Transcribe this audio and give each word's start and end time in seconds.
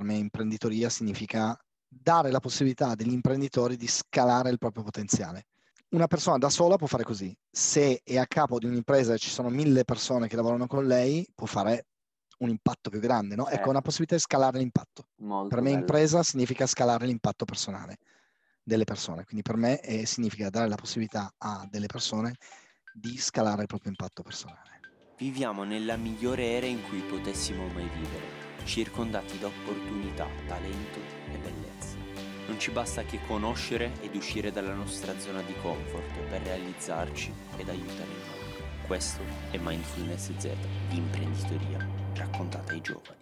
per 0.00 0.08
me 0.08 0.14
imprenditoria 0.16 0.88
significa 0.88 1.54
dare 1.86 2.30
la 2.30 2.40
possibilità 2.40 2.94
degli 2.94 3.12
imprenditori 3.12 3.76
di 3.76 3.86
scalare 3.86 4.48
il 4.48 4.56
proprio 4.56 4.82
potenziale. 4.82 5.44
Una 5.90 6.06
persona 6.06 6.38
da 6.38 6.48
sola 6.48 6.76
può 6.76 6.86
fare 6.86 7.02
così. 7.02 7.36
Se 7.50 8.00
è 8.02 8.16
a 8.16 8.26
capo 8.26 8.58
di 8.58 8.64
un'impresa 8.64 9.12
e 9.12 9.18
ci 9.18 9.28
sono 9.28 9.50
mille 9.50 9.84
persone 9.84 10.26
che 10.26 10.36
lavorano 10.36 10.66
con 10.66 10.86
lei, 10.86 11.28
può 11.34 11.46
fare 11.46 11.88
un 12.38 12.48
impatto 12.48 12.88
più 12.88 12.98
grande, 13.00 13.34
no? 13.34 13.46
Ecco, 13.48 13.66
Eh. 13.66 13.70
una 13.70 13.82
possibilità 13.82 14.14
di 14.14 14.22
scalare 14.22 14.58
l'impatto. 14.58 15.08
Molto 15.16 15.48
Per 15.48 15.58
me 15.60 15.70
bello. 15.70 15.80
impresa 15.80 16.22
significa 16.22 16.66
scalare 16.66 17.04
l'impatto 17.04 17.44
personale 17.44 17.98
delle 18.62 18.84
persone, 18.84 19.24
quindi 19.24 19.42
per 19.42 19.56
me 19.56 19.80
eh, 19.80 20.06
significa 20.06 20.48
dare 20.48 20.68
la 20.68 20.76
possibilità 20.76 21.30
a 21.36 21.66
delle 21.68 21.86
persone 21.86 22.36
di 22.94 23.18
scalare 23.18 23.62
il 23.62 23.66
proprio 23.66 23.90
impatto 23.90 24.22
personale. 24.22 24.80
Viviamo 25.18 25.64
nella 25.64 25.96
migliore 25.96 26.52
era 26.52 26.66
in 26.66 26.80
cui 26.88 27.00
potessimo 27.00 27.66
mai 27.66 27.88
vivere, 27.88 28.49
circondati 28.64 29.38
da 29.38 29.46
opportunità, 29.46 30.26
talento 30.46 30.98
e 31.32 31.38
bellezza. 31.38 31.96
Non 32.46 32.58
ci 32.58 32.70
basta 32.70 33.02
che 33.02 33.20
conoscere 33.26 33.92
ed 34.00 34.14
uscire 34.14 34.50
dalla 34.50 34.74
nostra 34.74 35.18
zona 35.18 35.40
di 35.42 35.54
comfort 35.62 36.18
per 36.28 36.42
realizzarci 36.42 37.32
ed 37.56 37.68
aiutare 37.68 38.10
il 38.10 38.24
mondo. 38.28 38.86
Questo 38.86 39.22
è 39.50 39.58
Mindfulness 39.58 40.36
Z, 40.36 40.50
imprenditoria 40.90 41.86
raccontata 42.14 42.72
ai 42.72 42.80
giovani. 42.80 43.18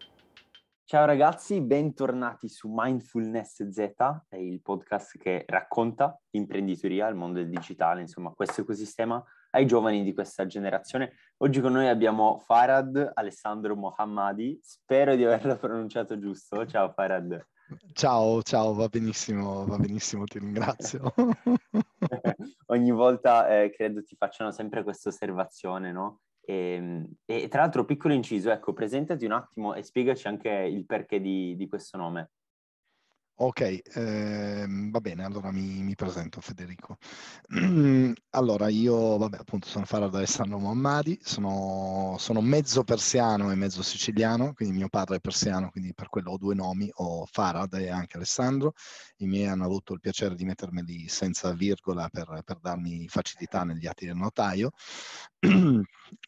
Ciao 0.84 1.04
ragazzi, 1.04 1.60
bentornati 1.60 2.48
su 2.48 2.70
Mindfulness 2.72 3.68
Z, 3.68 3.90
è 4.28 4.36
il 4.36 4.62
podcast 4.62 5.18
che 5.18 5.44
racconta 5.46 6.18
l'imprenditoria, 6.30 7.08
il 7.08 7.14
mondo 7.14 7.40
del 7.40 7.50
digitale, 7.50 8.00
insomma 8.00 8.30
questo 8.30 8.62
ecosistema 8.62 9.22
ai 9.58 9.66
giovani 9.66 10.04
di 10.04 10.14
questa 10.14 10.46
generazione. 10.46 11.14
Oggi 11.38 11.60
con 11.60 11.72
noi 11.72 11.88
abbiamo 11.88 12.38
Farad 12.38 13.10
Alessandro 13.14 13.74
Mohammadi, 13.74 14.58
spero 14.62 15.16
di 15.16 15.24
averlo 15.24 15.56
pronunciato 15.58 16.18
giusto. 16.18 16.64
Ciao 16.64 16.92
Farad. 16.92 17.44
Ciao, 17.92 18.40
ciao, 18.42 18.72
va 18.72 18.88
benissimo, 18.88 19.66
va 19.66 19.76
benissimo, 19.76 20.24
ti 20.24 20.38
ringrazio. 20.38 21.12
Ogni 22.66 22.90
volta 22.92 23.48
eh, 23.48 23.70
credo 23.70 24.02
ti 24.04 24.14
facciano 24.16 24.52
sempre 24.52 24.84
questa 24.84 25.08
osservazione, 25.08 25.92
no? 25.92 26.20
E, 26.40 27.04
e, 27.26 27.48
tra 27.48 27.62
l'altro, 27.62 27.84
piccolo 27.84 28.14
inciso, 28.14 28.50
ecco, 28.50 28.72
presentati 28.72 29.24
un 29.24 29.32
attimo 29.32 29.74
e 29.74 29.82
spiegaci 29.82 30.28
anche 30.28 30.48
il 30.48 30.86
perché 30.86 31.20
di, 31.20 31.56
di 31.56 31.68
questo 31.68 31.98
nome. 31.98 32.30
Ok, 33.40 33.82
ehm, 33.94 34.90
va 34.90 35.00
bene, 35.00 35.22
allora 35.24 35.52
mi, 35.52 35.80
mi 35.82 35.94
presento 35.94 36.40
Federico. 36.40 36.96
allora, 38.30 38.68
io, 38.68 39.16
vabbè, 39.16 39.36
appunto 39.38 39.68
sono 39.68 39.84
Farad 39.84 40.12
Alessandro 40.12 40.58
Mohammadi, 40.58 41.16
sono, 41.22 42.16
sono 42.18 42.40
mezzo 42.40 42.82
persiano 42.82 43.52
e 43.52 43.54
mezzo 43.54 43.80
siciliano, 43.84 44.52
quindi 44.54 44.74
mio 44.76 44.88
padre 44.88 45.16
è 45.16 45.20
persiano, 45.20 45.70
quindi 45.70 45.94
per 45.94 46.08
quello 46.08 46.32
ho 46.32 46.36
due 46.36 46.56
nomi, 46.56 46.90
ho 46.94 47.26
Farad 47.26 47.74
e 47.74 47.88
anche 47.90 48.16
Alessandro. 48.16 48.72
I 49.18 49.26
miei 49.26 49.46
hanno 49.46 49.64
avuto 49.66 49.92
il 49.92 50.00
piacere 50.00 50.34
di 50.34 50.44
mettermeli 50.44 51.06
senza 51.06 51.52
virgola 51.52 52.08
per, 52.08 52.42
per 52.44 52.58
darmi 52.58 53.06
facilità 53.06 53.62
negli 53.62 53.86
atti 53.86 54.04
del 54.06 54.16
notaio. 54.16 54.72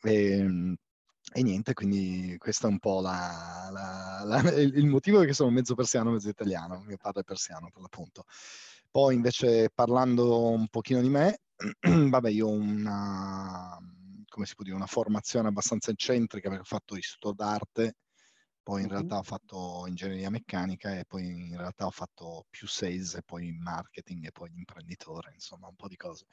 e, 0.03 0.47
e 1.33 1.43
niente, 1.43 1.75
quindi 1.75 2.37
questo 2.39 2.67
è 2.67 2.71
un 2.71 2.79
po' 2.79 3.01
la, 3.01 3.69
la, 3.73 4.23
la, 4.25 4.41
il 4.61 4.87
motivo 4.87 5.21
che 5.21 5.33
sono 5.33 5.51
mezzo 5.51 5.75
persiano, 5.75 6.11
mezzo 6.11 6.29
italiano, 6.29 6.83
mio 6.87 6.97
padre 6.97 7.21
è 7.21 7.25
persiano 7.25 7.71
per 7.71 7.83
l'appunto. 7.83 8.25
Poi 8.91 9.15
invece 9.15 9.71
parlando 9.73 10.49
un 10.51 10.69
pochino 10.69 11.01
di 11.01 11.09
me, 11.09 11.41
vabbè 11.81 12.31
io 12.31 12.49
ho 12.49 12.51
una, 12.51 13.79
come 14.29 14.47
si 14.47 14.55
può 14.55 14.65
dire, 14.65 14.77
una 14.77 14.87
formazione 14.87 15.49
abbastanza 15.49 15.93
eccentrica 15.93 16.49
perché 16.49 16.63
ho 16.63 16.67
fatto 16.67 16.97
istituto 16.97 17.33
d'arte, 17.33 17.95
poi 18.63 18.83
in 18.83 18.87
Mhm. 18.87 18.93
realtà 18.93 19.19
ho 19.19 19.23
fatto 19.23 19.85
ingegneria 19.87 20.31
meccanica 20.31 20.99
e 20.99 21.05
poi 21.07 21.27
in 21.49 21.57
realtà 21.57 21.87
ho 21.87 21.91
fatto 21.91 22.47
più 22.51 22.67
sales 22.69 23.15
e 23.15 23.23
poi 23.23 23.53
marketing 23.53 24.27
e 24.27 24.33
poi 24.33 24.51
imprenditore, 24.55 25.33
insomma 25.35 25.69
un 25.69 25.77
po' 25.77 25.89
di 25.89 25.97
cose. 25.97 26.27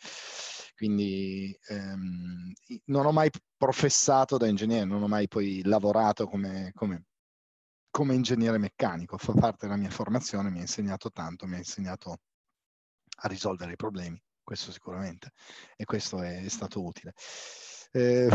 Quindi 0.76 1.58
ehm, 1.70 2.52
non 2.86 3.06
ho 3.06 3.12
mai 3.12 3.30
professato 3.58 4.38
da 4.38 4.48
ingegnere, 4.48 4.86
non 4.86 5.02
ho 5.04 5.08
mai 5.08 5.28
poi 5.28 5.62
lavorato 5.64 6.28
come, 6.28 6.72
come- 6.74 7.06
come 7.90 8.14
ingegnere 8.16 8.58
meccanico, 8.60 9.18
fa 9.18 9.34
parte 9.34 9.66
della 9.68 9.78
mia 9.80 9.90
formazione, 9.90 10.50
mi 10.50 10.60
ha 10.60 10.62
insegnato 10.62 11.12
tanto, 11.12 11.48
mi 11.48 11.56
ha 11.56 11.58
insegnato 11.58 12.18
a 13.20 13.28
risolvere 13.28 13.74
i 13.74 13.76
problemi, 13.76 14.22
questo 14.44 14.72
sicuramente, 14.72 15.32
e 15.76 15.86
questo 15.86 16.22
è, 16.22 16.44
è 16.44 16.50
stato 16.50 16.84
utile. 16.84 17.14
Eh, 17.92 18.28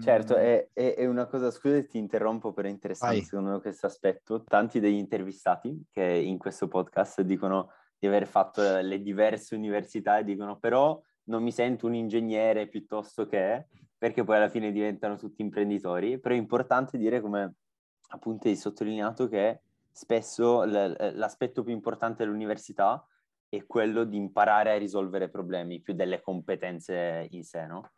Certo, 0.00 0.34
mm, 0.34 0.38
è, 0.38 0.68
è- 0.72 1.06
una 1.06 1.26
cosa, 1.26 1.50
scusa 1.50 1.82
ti 1.84 1.98
interrompo, 1.98 2.52
però 2.52 2.68
è 2.68 2.70
interessante 2.70 3.16
Vai. 3.16 3.24
secondo 3.24 3.50
me 3.52 3.60
questo 3.60 3.86
aspetto. 3.86 4.44
Tanti 4.44 4.80
degli 4.80 4.96
intervistati 4.96 5.86
che 5.90 6.02
in 6.02 6.38
questo 6.38 6.68
podcast 6.68 7.22
dicono 7.22 7.70
di 7.98 8.06
aver 8.06 8.26
fatto 8.26 8.62
le 8.80 9.00
diverse 9.02 9.54
università 9.54 10.18
e 10.18 10.24
dicono 10.24 10.58
però 10.58 11.00
non 11.24 11.42
mi 11.42 11.52
sento 11.52 11.86
un 11.86 11.94
ingegnere 11.94 12.68
piuttosto 12.68 13.26
che, 13.26 13.66
perché 13.96 14.24
poi 14.24 14.36
alla 14.36 14.48
fine 14.48 14.72
diventano 14.72 15.16
tutti 15.16 15.42
imprenditori, 15.42 16.18
però 16.18 16.34
è 16.34 16.38
importante 16.38 16.98
dire 16.98 17.20
come 17.20 17.54
appunto 18.08 18.48
hai 18.48 18.56
sottolineato 18.56 19.28
che 19.28 19.62
spesso 19.90 20.64
l- 20.64 21.12
l'aspetto 21.14 21.62
più 21.62 21.72
importante 21.72 22.24
dell'università 22.24 23.06
è 23.48 23.64
quello 23.64 24.04
di 24.04 24.16
imparare 24.16 24.72
a 24.72 24.78
risolvere 24.78 25.30
problemi 25.30 25.80
più 25.80 25.94
delle 25.94 26.20
competenze 26.20 27.26
in 27.30 27.42
sé, 27.44 27.64
no? 27.66 27.90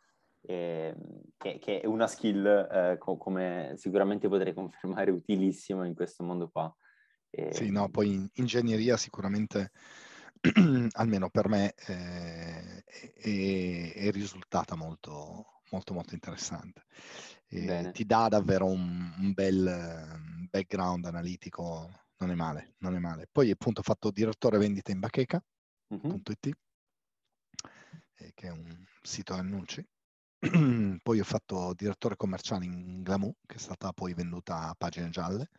E, 0.49 0.95
che, 1.37 1.59
che 1.59 1.81
è 1.81 1.85
una 1.85 2.07
skill, 2.07 2.45
eh, 2.45 2.97
co- 2.97 3.17
come 3.17 3.73
sicuramente 3.75 4.29
potrei 4.29 4.53
confermare, 4.55 5.11
utilissima 5.11 5.85
in 5.85 5.93
questo 5.93 6.23
mondo 6.23 6.49
qua. 6.49 6.73
Sì, 7.49 7.69
no, 7.71 7.89
poi 7.89 8.13
in 8.13 8.27
ingegneria 8.33 8.97
sicuramente, 8.97 9.71
almeno 10.93 11.29
per 11.29 11.47
me, 11.47 11.73
eh, 11.73 12.83
è, 12.83 13.93
è 13.95 14.11
risultata 14.11 14.75
molto, 14.75 15.61
molto, 15.71 15.93
molto 15.93 16.13
interessante. 16.13 16.83
E 17.47 17.87
Bene. 17.87 17.91
ti 17.91 18.05
dà 18.05 18.27
davvero 18.27 18.65
un, 18.65 19.13
un 19.17 19.33
bel 19.33 19.65
eh, 19.67 20.47
background 20.49 21.05
analitico, 21.05 21.89
non 22.17 22.31
è 22.31 22.35
male, 22.35 22.75
non 22.79 22.95
è 22.95 22.99
male. 22.99 23.27
Poi 23.31 23.49
appunto 23.51 23.79
ho 23.79 23.83
fatto 23.83 24.11
direttore 24.11 24.57
vendita 24.57 24.91
in 24.91 24.99
bacheca.it, 24.99 25.43
Mhm. 25.91 26.17
eh, 28.15 28.31
che 28.33 28.47
è 28.47 28.51
un 28.51 28.85
sito 29.01 29.33
annunci. 29.33 29.85
Poi 31.01 31.19
ho 31.19 31.23
fatto 31.23 31.73
direttore 31.75 32.15
commerciale 32.15 32.65
in 32.65 33.01
Glamour, 33.01 33.33
che 33.45 33.55
è 33.55 33.59
stata 33.59 33.91
poi 33.93 34.13
venduta 34.13 34.69
a 34.69 34.75
Pagine 34.77 35.09
Gialle. 35.09 35.49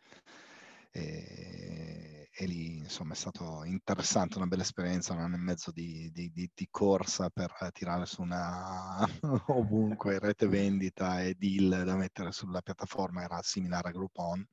E, 0.91 2.29
e 2.31 2.45
lì 2.47 2.77
insomma 2.77 3.13
è 3.13 3.15
stato 3.15 3.63
interessante, 3.63 4.37
una 4.37 4.47
bella 4.47 4.63
esperienza, 4.63 5.13
un 5.13 5.19
anno 5.19 5.35
e 5.35 5.39
mezzo 5.39 5.71
di, 5.71 6.09
di- 6.11 6.31
di- 6.31 6.49
di 6.53 6.67
corsa 6.71 7.29
per 7.29 7.51
tirare 7.73 8.05
su 8.05 8.21
una 8.21 9.05
ovunque 9.47 10.17
rete 10.19 10.47
vendita 10.47 11.21
e 11.21 11.35
deal 11.35 11.83
da 11.85 11.95
mettere 11.95 12.31
sulla 12.31 12.61
piattaforma, 12.61 13.23
era 13.23 13.41
similare 13.43 13.89
a 13.89 13.91
Groupon. 13.91 14.45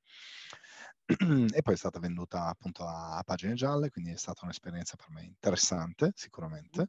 E 1.54 1.62
poi 1.62 1.74
è 1.74 1.76
stata 1.76 1.98
venduta 2.00 2.46
appunto 2.48 2.84
a, 2.84 3.16
a 3.18 3.22
Pagine 3.22 3.54
Gialle, 3.54 3.90
quindi 3.90 4.10
è 4.10 4.16
stata 4.16 4.40
un'esperienza 4.44 4.96
per 4.96 5.10
me 5.10 5.24
interessante, 5.24 6.12
sicuramente, 6.14 6.88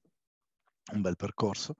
un 0.94 1.02
bel 1.02 1.16
percorso. 1.16 1.76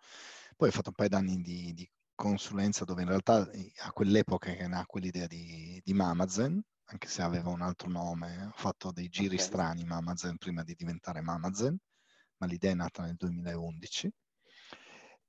Poi 0.58 0.70
ho 0.70 0.72
fatto 0.72 0.90
un 0.90 0.96
paio 0.96 1.10
d'anni 1.10 1.40
di, 1.42 1.72
di 1.74 1.88
consulenza 2.16 2.84
dove 2.84 3.04
in 3.04 3.08
realtà 3.10 3.48
eh, 3.52 3.72
a 3.84 3.92
quell'epoca 3.92 4.52
che 4.54 4.68
nacque 4.68 5.00
l'idea 5.00 5.28
di, 5.28 5.80
di 5.84 5.94
Mamazen, 5.94 6.60
anche 6.86 7.08
se 7.08 7.22
aveva 7.22 7.50
un 7.52 7.62
altro 7.62 7.90
nome, 7.90 8.46
ho 8.46 8.54
fatto 8.56 8.92
dei 8.92 9.08
giri 9.08 9.36
Ok. 9.36 9.42
strani 9.42 9.84
Mamazen 9.86 10.38
prima 10.38 10.64
di 10.64 10.74
diventare 10.74 11.22
Mamazen, 11.22 11.78
ma 12.38 12.48
l'idea 12.48 12.72
è 12.72 12.74
nata 12.74 13.04
nel 13.04 13.16
2011. 13.16 14.12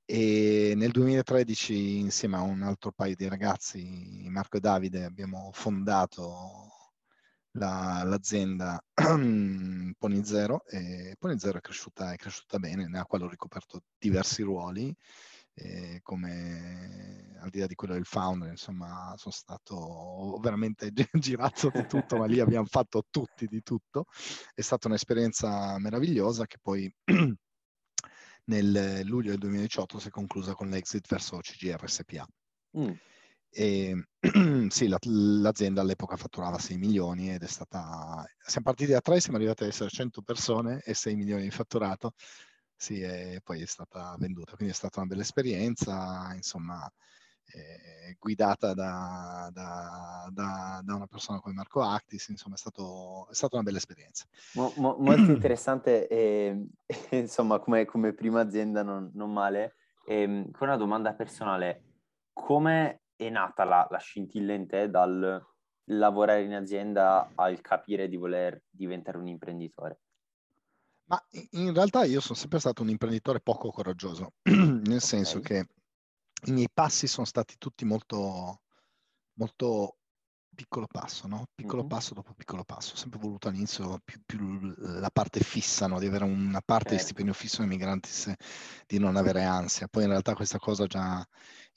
E 0.05 0.73
nel 0.75 0.91
2013 0.91 1.99
insieme 1.99 2.37
a 2.37 2.41
un 2.41 2.63
altro 2.63 2.91
paio 2.91 3.15
di 3.15 3.27
ragazzi, 3.27 4.27
Marco 4.29 4.57
e 4.57 4.59
Davide, 4.59 5.03
abbiamo 5.03 5.51
fondato 5.53 6.78
la- 7.51 8.03
l'azienda 8.03 8.81
Pony 9.97 10.23
Zero 10.23 10.65
e 10.65 11.15
Pony 11.17 11.37
Zero 11.37 11.57
è 11.57 11.61
cresciuta, 11.61 12.13
è 12.13 12.15
cresciuta 12.15 12.59
bene, 12.59 12.87
nella 12.87 13.05
quale 13.05 13.25
ho 13.25 13.29
ricoperto 13.29 13.83
diversi 13.97 14.43
ruoli, 14.43 14.95
eh, 15.55 15.99
come 16.03 17.35
al 17.39 17.49
di 17.49 17.59
là 17.59 17.67
di 17.67 17.75
quello 17.75 17.93
del 17.93 18.05
founder, 18.05 18.49
insomma, 18.49 19.13
sono 19.17 19.33
stato 19.33 20.37
veramente 20.41 20.91
gi- 20.91 21.07
girato 21.19 21.71
di 21.73 21.85
tutto, 21.87 22.17
ma 22.17 22.25
lì 22.25 22.39
abbiamo 22.39 22.67
fatto 22.67 23.03
tutti 23.09 23.47
di 23.47 23.61
tutto. 23.61 24.05
È 24.53 24.61
stata 24.61 24.87
un'esperienza 24.87 25.77
meravigliosa 25.79 26.45
che 26.45 26.57
poi 26.61 26.91
nel 28.45 29.01
luglio 29.05 29.29
del 29.31 29.39
2018 29.39 29.99
si 29.99 30.07
è 30.07 30.11
conclusa 30.11 30.53
con 30.53 30.69
l'exit 30.69 31.07
verso 31.07 31.39
CGR 31.39 31.89
SPA. 31.89 32.27
Mm. 32.77 32.91
E, 33.51 34.07
sì, 34.69 34.87
la- 34.87 34.99
l'azienda 35.01 35.81
all'epoca 35.81 36.15
fatturava 36.15 36.57
6 36.59 36.77
milioni 36.77 37.33
ed 37.33 37.43
è 37.43 37.47
stata... 37.47 38.23
Siamo 38.39 38.65
partiti 38.65 38.91
da 38.91 39.01
3, 39.01 39.19
siamo 39.19 39.37
arrivati 39.37 39.63
ad 39.63 39.69
essere 39.69 39.89
100 39.89 40.21
persone 40.21 40.81
e 40.83 40.93
6 40.93 41.15
milioni 41.15 41.43
di 41.43 41.51
fatturato. 41.51 42.13
Sì, 42.75 43.01
e 43.01 43.41
poi 43.43 43.61
è 43.61 43.65
stata 43.65 44.15
venduta, 44.17 44.55
quindi 44.55 44.73
è 44.73 44.77
stata 44.77 44.99
una 44.99 45.09
bella 45.09 45.21
esperienza, 45.21 46.31
insomma, 46.33 46.89
eh, 47.51 48.15
guidata 48.19 48.73
da, 48.73 49.49
da, 49.51 50.29
da, 50.31 50.81
da, 50.83 50.95
una 50.95 51.07
persona 51.07 51.39
come 51.39 51.55
Marco 51.55 51.81
Actis, 51.81 52.29
insomma 52.29 52.55
è, 52.55 52.57
stato, 52.57 53.27
è 53.29 53.33
stata 53.33 53.55
una 53.55 53.65
bella 53.65 53.77
esperienza. 53.77 54.25
Mo, 54.53 54.71
mo, 54.77 54.95
molto 54.99 55.31
interessante, 55.31 56.07
e, 56.07 56.67
insomma 57.11 57.59
come, 57.59 57.85
come, 57.85 58.13
prima 58.13 58.41
azienda 58.41 58.83
non, 58.83 59.11
non 59.13 59.31
male. 59.33 59.75
E, 60.05 60.21
ehm, 60.21 60.51
con 60.51 60.67
una 60.67 60.77
domanda 60.77 61.13
personale, 61.13 61.83
come 62.31 63.01
è 63.19 63.29
nata 63.29 63.65
la, 63.65 63.85
la 63.89 63.97
scintilla 63.97 64.53
in 64.53 64.65
te 64.65 64.89
dal 64.89 65.45
lavorare 65.91 66.43
in 66.43 66.53
azienda 66.53 67.31
al 67.35 67.59
capire 67.59 68.07
di 68.07 68.15
voler 68.15 68.63
diventare 68.69 69.17
un 69.17 69.27
imprenditore? 69.27 69.99
Ma 71.05 71.21
in 71.51 71.73
realtà 71.73 72.05
io 72.05 72.21
sono 72.21 72.37
sempre 72.37 72.59
stato 72.59 72.81
un 72.81 72.89
imprenditore 72.89 73.41
poco 73.41 73.71
coraggioso, 73.71 74.35
nel 74.43 74.79
okay. 74.79 74.99
senso 74.99 75.39
che 75.41 75.67
i 76.45 76.51
miei 76.51 76.69
passi 76.71 77.07
sono 77.07 77.25
stati 77.25 77.55
tutti 77.57 77.83
molto, 77.83 78.61
molto 79.33 79.97
piccolo 80.55 80.87
passo, 80.87 81.27
no? 81.27 81.47
Piccolo 81.53 81.81
mm-hmm. 81.81 81.89
passo 81.89 82.13
dopo 82.13 82.33
piccolo 82.33 82.63
passo. 82.63 82.93
Ho 82.93 82.97
sempre 82.97 83.19
voluto 83.19 83.47
all'inizio 83.47 83.99
più, 84.03 84.21
più 84.25 84.73
la 84.77 85.09
parte 85.11 85.39
fissa, 85.41 85.87
no? 85.87 85.99
Di 85.99 86.05
avere 86.05 86.25
una 86.25 86.61
parte 86.63 86.89
certo. 86.89 86.95
di 86.95 87.01
stipendio 87.01 87.33
fisso 87.33 87.59
nei 87.61 87.69
migranti, 87.69 88.09
di 88.85 88.99
non 88.99 89.15
avere 89.15 89.43
ansia. 89.43 89.87
Poi 89.87 90.03
in 90.03 90.09
realtà 90.09 90.35
questa 90.35 90.59
cosa 90.59 90.85
già 90.85 91.25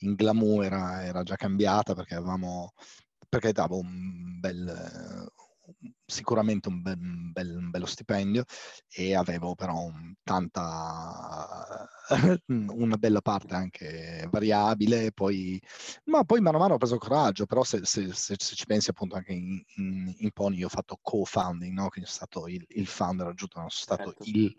in 0.02 0.14
glamour 0.14 0.64
era, 0.64 1.04
era 1.04 1.22
già 1.22 1.36
cambiata 1.36 1.94
perché 1.94 2.14
avevamo, 2.14 2.72
perché 3.28 3.52
davo 3.52 3.78
un 3.78 4.38
bel, 4.40 5.30
sicuramente 6.04 6.68
un, 6.68 6.82
be- 6.82 6.96
un, 6.98 7.32
bel, 7.32 7.56
un, 7.56 7.70
bello 7.70 7.86
stipendio 7.86 8.44
e 8.88 9.14
avevo 9.14 9.54
però 9.54 9.78
un, 9.80 10.14
tanta, 10.22 11.88
una 12.46 12.96
bella 12.96 13.20
parte 13.20 13.54
anche 13.54 14.26
variabile, 14.30 15.12
poi, 15.12 15.60
ma 16.04 16.24
poi 16.24 16.40
mano 16.40 16.58
a 16.58 16.60
mano 16.60 16.74
ho 16.74 16.78
preso 16.78 16.98
coraggio, 16.98 17.46
però 17.46 17.64
se, 17.64 17.80
se, 17.84 18.12
se, 18.12 18.34
se 18.38 18.54
ci 18.54 18.66
pensi 18.66 18.90
appunto 18.90 19.16
anche 19.16 19.32
in, 19.32 19.62
in, 19.76 20.14
in, 20.18 20.30
Pony 20.32 20.58
io 20.58 20.66
ho 20.66 20.70
fatto 20.70 20.98
co-founding, 21.00 21.72
no? 21.72 21.88
quindi 21.88 22.10
sono 22.10 22.26
stato 22.26 22.48
il, 22.48 22.64
il 22.68 22.86
founder 22.86 23.28
aggiunto, 23.28 23.58
non 23.58 23.70
sono 23.70 23.96
stato 23.96 24.10
certo. 24.10 24.24
il, 24.24 24.54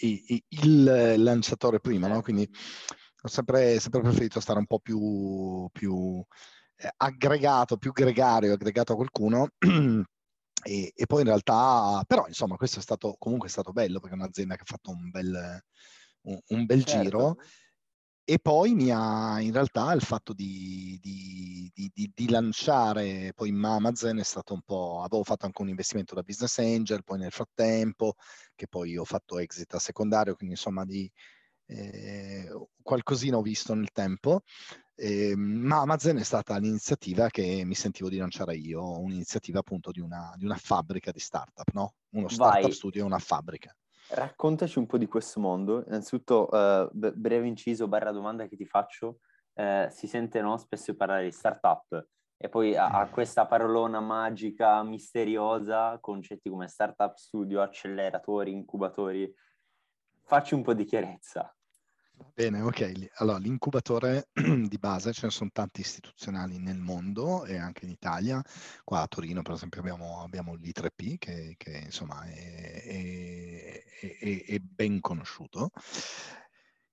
il, 0.00 0.44
il, 0.48 1.22
lanciatore 1.22 1.80
prima, 1.80 2.08
no? 2.08 2.22
quindi 2.22 2.48
ho 3.20 3.28
sempre, 3.28 3.80
sempre 3.80 4.00
preferito 4.00 4.40
stare 4.40 4.58
un 4.58 4.66
po' 4.66 4.78
più, 4.80 5.68
più 5.72 6.22
eh, 6.76 6.90
aggregato, 6.96 7.76
più 7.76 7.92
gregario, 7.92 8.52
aggregato 8.52 8.92
a 8.92 8.96
qualcuno 8.96 9.48
E, 10.62 10.92
e, 10.94 11.06
poi 11.06 11.20
in 11.20 11.28
realtà, 11.28 12.02
però 12.06 12.26
insomma, 12.26 12.56
questo 12.56 12.78
è 12.78 12.82
stato 12.82 13.14
comunque 13.18 13.48
è 13.48 13.50
stato 13.50 13.72
bello 13.72 14.00
perché 14.00 14.16
è 14.16 14.18
un'azienda 14.18 14.56
che 14.56 14.62
ha 14.62 14.66
fatto 14.66 14.90
un 14.90 15.08
bel, 15.10 15.62
un, 16.22 16.38
un 16.48 16.66
bel 16.66 16.84
certo. 16.84 17.02
giro. 17.02 17.36
E 18.24 18.38
poi 18.38 18.74
mi 18.74 18.90
ha, 18.90 19.40
in 19.40 19.52
realtà, 19.52 19.90
il 19.92 20.02
fatto 20.02 20.34
di, 20.34 20.98
di, 21.00 21.70
di, 21.72 22.12
di, 22.14 22.28
lanciare 22.28 23.32
poi 23.34 23.48
Amazon 23.50 24.18
è 24.18 24.22
stato 24.22 24.52
un 24.52 24.60
po', 24.60 25.00
avevo 25.02 25.24
fatto 25.24 25.46
anche 25.46 25.62
un 25.62 25.70
investimento 25.70 26.14
da 26.14 26.22
business 26.22 26.58
angel, 26.58 27.04
poi 27.04 27.18
nel 27.18 27.32
frattempo, 27.32 28.16
che 28.54 28.68
poi 28.68 28.98
ho 28.98 29.04
fatto 29.04 29.38
exit 29.38 29.72
a 29.72 29.78
secondario, 29.78 30.34
quindi 30.34 30.56
insomma 30.56 30.84
di 30.84 31.10
eh, 31.68 32.48
qualcosina 32.82 33.36
ho 33.36 33.42
visto 33.42 33.74
nel 33.74 33.92
tempo 33.92 34.42
eh, 35.00 35.36
ma 35.36 35.82
Amazon 35.82 36.16
è 36.16 36.24
stata 36.24 36.56
l'iniziativa 36.58 37.28
che 37.28 37.62
mi 37.64 37.74
sentivo 37.74 38.08
di 38.08 38.16
lanciare 38.16 38.56
io, 38.56 38.98
un'iniziativa 38.98 39.60
appunto 39.60 39.92
di 39.92 40.00
una, 40.00 40.32
di 40.36 40.44
una 40.44 40.56
fabbrica 40.56 41.12
di 41.12 41.20
startup, 41.20 41.68
no? 41.72 41.94
Uno 42.14 42.26
startup 42.26 42.62
Vai. 42.62 42.72
studio 42.72 43.02
e 43.02 43.04
una 43.04 43.20
fabbrica. 43.20 43.72
Raccontaci 44.08 44.76
un 44.78 44.86
po' 44.86 44.98
di 44.98 45.06
questo 45.06 45.38
mondo. 45.38 45.84
Innanzitutto, 45.86 46.48
uh, 46.50 46.90
breve 46.92 47.46
inciso 47.46 47.86
barra 47.86 48.10
domanda 48.10 48.48
che 48.48 48.56
ti 48.56 48.66
faccio. 48.66 49.20
Uh, 49.52 49.86
si 49.88 50.08
sente 50.08 50.40
no, 50.40 50.56
spesso 50.56 50.96
parlare 50.96 51.24
di 51.24 51.32
startup 51.32 52.06
e 52.36 52.48
poi 52.48 52.76
a, 52.76 53.06
mm. 53.06 53.12
questa 53.12 53.46
parolona 53.46 54.00
magica, 54.00 54.82
misteriosa, 54.82 55.98
concetti 56.00 56.48
come 56.48 56.66
startup 56.66 57.14
studio, 57.14 57.62
acceleratori, 57.62 58.50
incubatori. 58.50 59.32
Facci 60.24 60.54
un 60.54 60.62
po' 60.62 60.74
di 60.74 60.84
chiarezza. 60.84 61.52
Bene, 62.34 62.60
ok. 62.60 63.10
Allora, 63.14 63.38
l'incubatore 63.38 64.28
di 64.32 64.78
base, 64.78 65.12
ce 65.12 65.26
ne 65.26 65.32
sono 65.32 65.50
tanti 65.52 65.80
istituzionali 65.80 66.58
nel 66.58 66.78
mondo 66.78 67.44
e 67.44 67.56
anche 67.56 67.84
in 67.84 67.90
Italia. 67.90 68.42
Qua 68.84 69.00
a 69.00 69.08
Torino, 69.08 69.42
per 69.42 69.54
esempio, 69.54 69.80
abbiamo, 69.80 70.22
abbiamo 70.22 70.54
l'I3P, 70.54 71.18
che, 71.18 71.54
che 71.56 71.78
insomma 71.84 72.22
è, 72.24 72.82
è, 72.82 73.84
è, 74.00 74.44
è, 74.46 74.58
ben 74.58 75.00
conosciuto, 75.00 75.70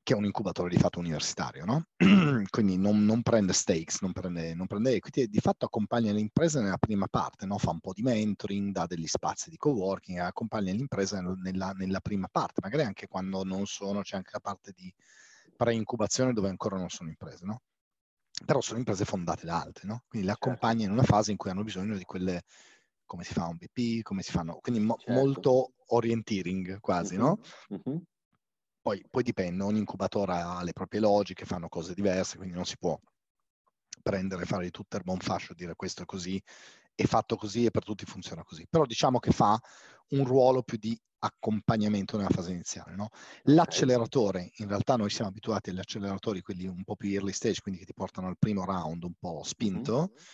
che 0.06 0.14
è 0.14 0.16
un 0.16 0.26
incubatore 0.26 0.70
di 0.70 0.78
fatto 0.78 1.00
universitario, 1.00 1.66
no? 1.66 1.88
Quindi 2.52 2.78
non, 2.78 3.04
non, 3.06 3.24
prende 3.24 3.54
stakes, 3.54 4.02
non 4.02 4.12
prende, 4.12 4.54
non 4.54 4.68
prende 4.68 4.92
equity 4.92 5.22
e 5.22 5.28
di 5.28 5.40
fatto 5.40 5.66
accompagna 5.66 6.12
le 6.14 6.20
imprese 6.20 6.62
nella 6.62 6.78
prima 6.78 7.08
parte, 7.08 7.48
no? 7.48 7.58
Fa 7.58 7.72
un 7.72 7.80
po' 7.80 7.92
di 7.92 8.04
mentoring, 8.04 8.72
dà 8.72 8.86
degli 8.86 9.08
spazi 9.08 9.50
di 9.50 9.58
coworking, 9.58 10.20
accompagna 10.20 10.72
le 10.72 10.78
imprese 10.78 11.20
nella, 11.42 11.72
nella 11.72 12.00
prima 12.02 12.28
parte, 12.32 12.60
magari 12.62 12.84
anche 12.84 13.08
quando 13.08 13.44
non 13.44 13.66
sono, 13.66 14.04
c'è 14.04 14.16
anche 14.16 14.30
la 14.34 14.40
parte 14.40 14.74
di 14.76 14.94
pre-incubazione 15.58 16.34
dove 16.34 16.50
ancora 16.50 16.78
non 16.78 16.90
sono 16.90 17.10
imprese, 17.10 17.44
no? 17.44 17.62
Però 18.46 18.62
sono 18.62 18.78
imprese 18.78 19.06
fondate 19.06 19.48
da 19.48 19.60
altri, 19.60 19.88
no? 19.88 20.04
Quindi 20.08 20.28
le 20.28 20.34
certo. 20.34 20.50
accompagna 20.50 20.86
in 20.86 20.92
una 20.92 21.02
fase 21.02 21.32
in 21.32 21.38
cui 21.38 21.50
hanno 21.50 21.64
bisogno 21.64 21.98
di 21.98 22.04
quelle, 22.04 22.44
come 23.06 23.24
si 23.24 23.34
fa 23.34 23.48
un 23.48 23.58
BP, 23.58 24.04
come 24.04 24.22
si 24.22 24.32
fanno, 24.32 24.60
quindi 24.62 24.82
mo- 24.82 24.98
certo. 25.00 25.14
molto 25.14 25.74
orienteering 25.88 26.80
quasi, 26.80 27.16
mm-hmm. 27.16 27.24
no? 27.26 27.40
Mm-hmm. 27.74 27.98
Poi, 28.86 29.04
poi 29.10 29.24
dipende, 29.24 29.64
ogni 29.64 29.80
incubatore 29.80 30.34
ha 30.34 30.62
le 30.62 30.72
proprie 30.72 31.00
logiche, 31.00 31.44
fanno 31.46 31.68
cose 31.70 31.96
diverse, 31.96 32.38
quindi 32.38 32.54
non 32.54 32.66
si 32.66 32.78
può 32.78 32.96
prendere, 34.04 34.46
fare 34.46 34.66
di 34.66 34.70
tutto 34.70 34.96
erba 34.96 35.12
un 35.12 35.18
fascio 35.18 35.54
e 35.54 35.56
dire 35.56 35.74
questo 35.76 36.04
è 36.04 36.06
così, 36.06 36.40
è 36.94 37.04
fatto 37.06 37.36
così 37.36 37.66
e 37.66 37.72
per 37.72 37.84
tutti 37.84 38.06
funziona 38.06 38.44
così. 38.44 38.68
Però 38.70 38.86
diciamo 38.86 39.18
che 39.18 39.32
fa 39.32 39.60
un 40.10 40.24
ruolo 40.24 40.62
più 40.62 40.78
di 40.78 40.96
accompagnamento 41.18 42.16
nella 42.16 42.30
fase 42.30 42.52
iniziale. 42.52 42.94
No? 42.96 43.10
L'acceleratore, 43.46 44.52
in 44.58 44.68
realtà 44.68 44.98
noi 44.98 45.10
siamo 45.10 45.32
abituati 45.32 45.72
agli 45.72 45.80
acceleratori, 45.80 46.44
quelli 46.44 46.68
un 46.68 46.84
po' 46.84 46.96
più 46.96 47.10
early 47.10 47.32
stage, 47.32 47.62
quindi 47.62 47.80
che 47.80 47.88
ti 47.88 47.94
portano 47.96 48.28
al 48.28 48.38
primo 48.38 48.66
round 48.66 49.04
un 49.04 49.14
po' 49.18 49.42
spinto, 49.44 49.98
mm-hmm. 49.98 50.26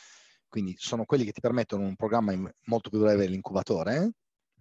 quindi 0.49 0.75
sono 0.77 1.05
quelli 1.05 1.23
che 1.23 1.31
ti 1.31 1.39
permettono 1.39 1.85
un 1.85 1.95
programma 1.95 2.33
molto 2.65 2.89
più 2.89 2.99
breve 2.99 3.23
dell'incubatore, 3.23 4.11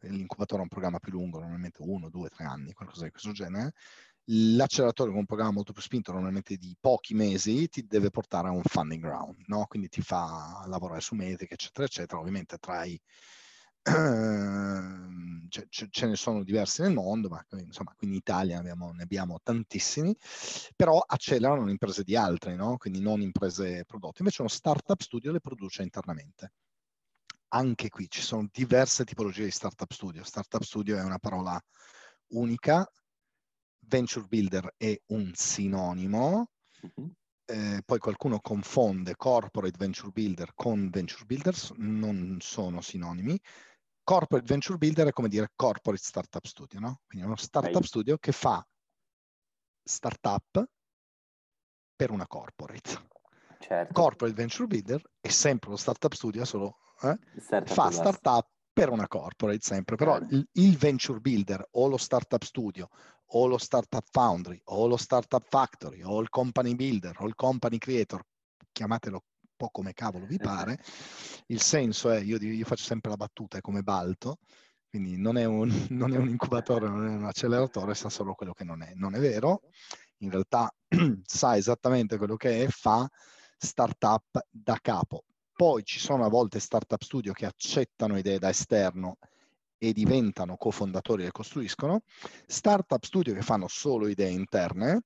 l'incubatore 0.08 0.60
è 0.60 0.62
un 0.62 0.68
programma 0.68 0.98
più 0.98 1.12
lungo, 1.12 1.40
normalmente 1.40 1.82
uno, 1.82 2.08
due, 2.08 2.28
tre 2.28 2.44
anni, 2.44 2.72
qualcosa 2.72 3.04
di 3.04 3.10
questo 3.10 3.32
genere. 3.32 3.72
L'acceleratore 4.24 5.10
con 5.10 5.18
un 5.20 5.26
programma 5.26 5.52
molto 5.52 5.72
più 5.72 5.82
spinto, 5.82 6.12
normalmente 6.12 6.56
di 6.56 6.76
pochi 6.78 7.14
mesi, 7.14 7.68
ti 7.68 7.86
deve 7.86 8.10
portare 8.10 8.48
a 8.48 8.52
un 8.52 8.62
funding 8.62 9.04
round, 9.04 9.44
no? 9.46 9.66
quindi 9.66 9.88
ti 9.88 10.02
fa 10.02 10.64
lavorare 10.66 11.00
su 11.00 11.14
metriche, 11.14 11.54
eccetera, 11.54 11.86
eccetera. 11.86 12.20
Ovviamente 12.20 12.58
trai 12.58 13.00
Ehm, 13.82 15.46
ce, 15.48 15.66
ce, 15.90 16.06
ne 16.06 16.14
sono 16.16 16.42
diversi 16.44 16.82
nel 16.82 16.92
mondo, 16.92 17.28
ma 17.28 17.44
insomma 17.58 17.94
qui 17.96 18.08
in 18.08 18.14
Italia 18.14 18.58
abbiamo, 18.58 18.92
ne 18.92 19.02
abbiamo 19.02 19.38
tantissimi, 19.42 20.14
però 20.76 20.98
accelerano 21.04 21.64
le 21.64 21.70
imprese 21.72 22.02
di 22.04 22.14
altri, 22.14 22.54
no? 22.56 22.76
quindi 22.76 23.00
non 23.00 23.22
imprese 23.22 23.84
prodotte. 23.86 24.18
Invece 24.20 24.42
uno 24.42 24.50
startup 24.50 25.00
studio 25.00 25.32
le 25.32 25.40
produce 25.40 25.82
internamente. 25.82 26.52
Anche 27.52 27.88
qui 27.88 28.08
ci 28.08 28.22
sono 28.22 28.48
diverse 28.50 29.04
tipologie 29.04 29.44
di 29.44 29.50
startup 29.50 29.92
studio. 29.92 30.24
Startup 30.24 30.62
studio 30.62 30.96
è 30.96 31.02
una 31.02 31.18
parola 31.18 31.60
unica, 32.28 32.88
venture 33.86 34.26
builder 34.26 34.74
è 34.76 35.00
un 35.06 35.32
sinonimo, 35.34 36.50
uh-huh. 36.82 37.14
Eh, 37.50 37.82
poi 37.84 37.98
qualcuno 37.98 38.38
confonde 38.38 39.16
corporate 39.16 39.76
venture 39.76 40.12
builder 40.12 40.52
con 40.54 40.88
venture 40.88 41.24
builders, 41.24 41.72
non 41.78 42.36
sono 42.40 42.80
sinonimi 42.80 43.36
corporate 44.10 44.46
venture 44.46 44.76
builder 44.76 45.06
è 45.06 45.12
come 45.12 45.28
dire 45.28 45.52
corporate 45.54 46.02
startup 46.02 46.44
studio, 46.44 46.80
no? 46.80 47.00
Quindi 47.06 47.26
uno 47.26 47.36
startup 47.36 47.76
okay. 47.76 47.86
studio 47.86 48.18
che 48.18 48.32
fa 48.32 48.66
startup 49.82 50.68
per 51.94 52.10
una 52.10 52.26
corporate. 52.26 53.08
Certo. 53.60 53.92
Corporate 53.92 54.34
venture 54.34 54.66
builder 54.66 55.00
è 55.20 55.28
sempre 55.28 55.70
lo 55.70 55.76
startup 55.76 56.12
studio, 56.12 56.44
solo 56.44 56.78
eh? 57.02 57.18
fa 57.64 57.90
startup 57.90 58.48
per 58.72 58.90
una 58.90 59.08
corporate 59.08 59.60
sempre, 59.62 59.96
però 59.96 60.18
il, 60.18 60.48
il, 60.52 60.76
venture 60.76 61.20
builder 61.20 61.66
o 61.72 61.88
lo 61.88 61.96
startup 61.96 62.42
studio 62.42 62.88
o 63.32 63.46
lo 63.46 63.58
startup 63.58 64.06
foundry 64.10 64.60
o 64.64 64.86
lo 64.86 64.96
startup 64.96 65.44
factory 65.48 66.02
o 66.02 66.20
il 66.20 66.28
company 66.28 66.74
builder 66.74 67.14
o 67.18 67.26
il 67.26 67.34
company 67.34 67.78
creator, 67.78 68.22
chiamatelo 68.72 69.24
po' 69.60 69.68
come 69.70 69.92
cavolo 69.92 70.24
vi 70.24 70.38
pare. 70.38 70.78
Il 71.48 71.60
senso 71.60 72.10
è, 72.10 72.20
io, 72.20 72.38
io 72.38 72.64
faccio 72.64 72.84
sempre 72.84 73.10
la 73.10 73.16
battuta, 73.16 73.58
è 73.58 73.60
come 73.60 73.82
Balto, 73.82 74.38
quindi 74.88 75.18
non 75.18 75.36
è, 75.36 75.44
un, 75.44 75.68
non 75.90 76.14
è 76.14 76.16
un 76.16 76.28
incubatore, 76.28 76.88
non 76.88 77.06
è 77.06 77.14
un 77.14 77.26
acceleratore, 77.26 77.94
sa 77.94 78.08
solo 78.08 78.32
quello 78.32 78.54
che 78.54 78.64
non 78.64 78.82
è. 78.82 78.92
Non 78.94 79.14
è 79.14 79.20
vero, 79.20 79.60
in 80.18 80.30
realtà 80.30 80.72
sa 81.24 81.56
esattamente 81.58 82.16
quello 82.16 82.36
che 82.36 82.64
è, 82.64 82.68
fa 82.68 83.06
startup 83.58 84.46
da 84.48 84.78
capo. 84.80 85.24
Poi 85.60 85.84
ci 85.84 85.98
sono 85.98 86.24
a 86.24 86.30
volte 86.30 86.58
startup 86.58 87.02
studio 87.02 87.34
che 87.34 87.44
accettano 87.44 88.16
idee 88.16 88.38
da 88.38 88.48
esterno 88.48 89.18
e 89.76 89.92
diventano 89.92 90.56
cofondatori 90.56 91.26
e 91.26 91.32
costruiscono, 91.32 92.00
startup 92.46 93.04
studio 93.04 93.34
che 93.34 93.42
fanno 93.42 93.68
solo 93.68 94.08
idee 94.08 94.30
interne 94.30 95.02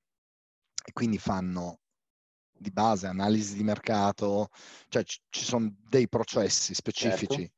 e 0.81 0.93
quindi 0.93 1.17
fanno 1.17 1.81
di 2.53 2.71
base, 2.71 3.07
analisi 3.07 3.57
di 3.57 3.63
mercato, 3.65 4.47
cioè 4.87 5.03
ci, 5.03 5.19
ci 5.27 5.43
sono 5.43 5.75
dei 5.89 6.07
processi 6.07 6.73
specifici 6.73 7.35
certo. 7.35 7.55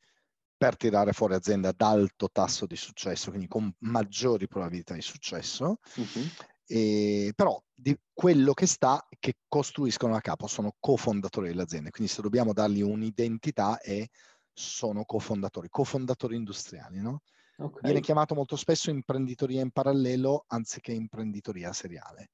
per 0.57 0.75
tirare 0.75 1.13
fuori 1.13 1.35
aziende 1.35 1.67
ad 1.67 1.81
alto 1.81 2.31
tasso 2.31 2.65
di 2.65 2.75
successo, 2.75 3.29
quindi 3.29 3.47
con 3.47 3.71
maggiori 3.81 4.47
probabilità 4.47 4.95
di 4.95 5.01
successo. 5.01 5.77
Uh-huh. 5.97 6.27
E, 6.67 7.31
però 7.36 7.62
di 7.74 7.97
quello 8.13 8.53
che 8.53 8.65
sta, 8.65 9.07
che 9.19 9.36
costruiscono 9.47 10.15
a 10.15 10.21
capo, 10.21 10.47
sono 10.47 10.75
cofondatori 10.79 11.47
delle 11.47 11.62
aziende, 11.62 11.91
quindi 11.91 12.12
se 12.12 12.21
dobbiamo 12.21 12.51
dargli 12.51 12.81
un'identità 12.81 13.79
è 13.79 14.05
sono 14.51 15.05
cofondatori, 15.05 15.69
cofondatori 15.69 16.36
industriali, 16.36 17.00
no? 17.00 17.21
Okay. 17.59 17.81
Viene 17.83 18.01
chiamato 18.01 18.36
molto 18.36 18.55
spesso 18.55 18.89
imprenditoria 18.89 19.62
in 19.62 19.71
parallelo 19.71 20.45
anziché 20.47 20.91
imprenditoria 20.91 21.74
seriale. 21.74 22.31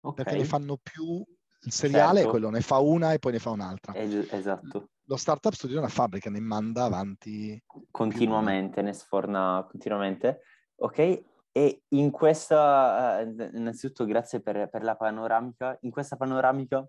Okay. 0.00 0.24
Perché 0.24 0.38
ne 0.38 0.44
fanno 0.44 0.76
più 0.76 1.24
il 1.62 1.72
seriale 1.72 2.18
certo. 2.18 2.30
quello 2.30 2.50
ne 2.50 2.60
fa 2.60 2.78
una 2.78 3.12
e 3.12 3.18
poi 3.18 3.32
ne 3.32 3.38
fa 3.38 3.50
un'altra. 3.50 3.92
Es- 3.94 4.28
esatto. 4.30 4.90
Lo 5.04 5.16
startup 5.16 5.52
studio 5.52 5.76
è 5.76 5.78
una 5.78 5.88
fabbrica, 5.88 6.30
ne 6.30 6.40
manda 6.40 6.84
avanti 6.84 7.60
continuamente, 7.90 8.82
ne 8.82 8.92
sforna 8.92 9.64
continuamente. 9.68 10.42
Ok, 10.76 11.24
e 11.56 11.84
in 11.94 12.10
questa, 12.10 13.22
uh, 13.22 13.56
innanzitutto 13.56 14.04
grazie 14.04 14.42
per, 14.42 14.68
per, 14.68 14.82
la 14.82 14.94
panoramica, 14.94 15.78
in 15.80 15.90
questa 15.90 16.14
panoramica 16.14 16.86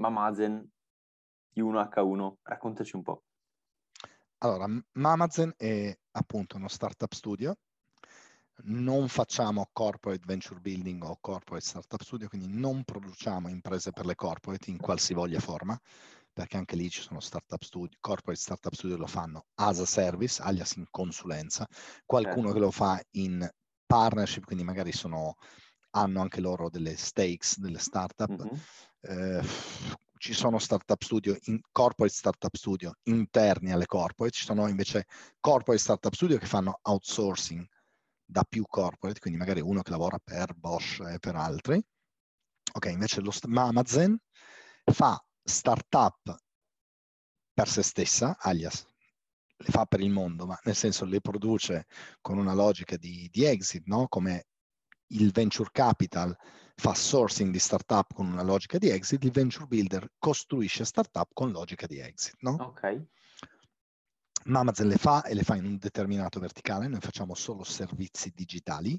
Mamazen 0.00 0.68
I1H1, 1.54 2.32
raccontaci 2.42 2.96
un 2.96 3.02
po'. 3.04 3.22
Allora, 4.38 4.66
Mamazen 4.94 5.54
è 5.56 5.96
appunto 6.10 6.56
uno 6.56 6.66
startup 6.66 7.12
studio, 7.12 7.56
non 8.64 9.06
facciamo 9.06 9.68
corporate 9.72 10.24
venture 10.26 10.58
building 10.58 11.04
o 11.04 11.16
corporate 11.20 11.64
startup 11.64 12.02
studio, 12.02 12.26
quindi 12.26 12.48
non 12.48 12.82
produciamo 12.82 13.48
imprese 13.48 13.92
per 13.92 14.06
le 14.06 14.16
corporate 14.16 14.70
in 14.70 14.78
qualsivoglia 14.78 15.38
forma, 15.38 15.80
perché 16.32 16.56
anche 16.56 16.74
lì 16.74 16.90
ci 16.90 17.00
sono 17.00 17.20
startup 17.20 17.62
studio, 17.62 17.96
corporate 18.00 18.40
startup 18.40 18.72
studio 18.72 18.96
lo 18.96 19.06
fanno 19.06 19.46
as 19.54 19.78
a 19.78 19.86
service, 19.86 20.42
alias 20.42 20.74
in 20.74 20.86
consulenza, 20.90 21.64
qualcuno 22.04 22.46
certo. 22.46 22.52
che 22.54 22.58
lo 22.58 22.70
fa 22.72 23.00
in 23.12 23.48
partnership, 23.88 24.44
quindi 24.44 24.62
magari 24.62 24.92
sono, 24.92 25.36
hanno 25.90 26.20
anche 26.20 26.40
loro 26.40 26.68
delle 26.68 26.96
stakes, 26.96 27.58
delle 27.58 27.78
startup. 27.78 28.30
Mm-hmm. 28.30 28.54
Eh, 29.00 29.42
ci 30.18 30.34
sono 30.34 30.58
startup 30.58 31.02
studio, 31.02 31.36
in, 31.44 31.60
corporate 31.72 32.12
startup 32.12 32.54
studio 32.54 32.92
interni 33.04 33.72
alle 33.72 33.86
corporate, 33.86 34.36
ci 34.36 34.44
sono 34.44 34.68
invece 34.68 35.06
corporate 35.40 35.80
startup 35.80 36.12
studio 36.12 36.38
che 36.38 36.46
fanno 36.46 36.80
outsourcing 36.82 37.66
da 38.24 38.44
più 38.44 38.64
corporate, 38.68 39.20
quindi 39.20 39.38
magari 39.38 39.60
uno 39.60 39.80
che 39.80 39.90
lavora 39.90 40.18
per 40.22 40.54
Bosch 40.54 41.00
e 41.00 41.18
per 41.18 41.36
altri. 41.36 41.82
Ok, 42.72 42.86
invece 42.86 43.22
lo 43.22 43.32
Amazon 43.54 44.18
fa 44.84 45.24
startup 45.42 46.36
per 47.54 47.68
se 47.68 47.82
stessa, 47.82 48.36
alias 48.38 48.86
le 49.58 49.70
fa 49.70 49.86
per 49.86 50.00
il 50.00 50.10
mondo, 50.10 50.46
ma 50.46 50.58
nel 50.64 50.76
senso 50.76 51.04
le 51.04 51.20
produce 51.20 51.86
con 52.20 52.38
una 52.38 52.54
logica 52.54 52.96
di, 52.96 53.28
di 53.30 53.44
exit, 53.44 53.84
no? 53.86 54.06
come 54.08 54.46
il 55.08 55.32
venture 55.32 55.70
capital 55.72 56.36
fa 56.76 56.94
sourcing 56.94 57.50
di 57.50 57.58
startup 57.58 58.12
con 58.14 58.26
una 58.26 58.42
logica 58.42 58.78
di 58.78 58.88
exit, 58.88 59.24
il 59.24 59.32
venture 59.32 59.66
builder 59.66 60.12
costruisce 60.18 60.84
startup 60.84 61.30
con 61.32 61.50
logica 61.50 61.86
di 61.86 61.98
exit. 61.98 62.36
No? 62.40 62.52
Ok. 62.60 63.02
Ma 64.44 64.60
Amazon 64.60 64.86
le 64.86 64.96
fa 64.96 65.24
e 65.24 65.34
le 65.34 65.42
fa 65.42 65.56
in 65.56 65.64
un 65.64 65.76
determinato 65.76 66.38
verticale, 66.38 66.86
noi 66.86 67.00
facciamo 67.00 67.34
solo 67.34 67.64
servizi 67.64 68.32
digitali. 68.34 68.98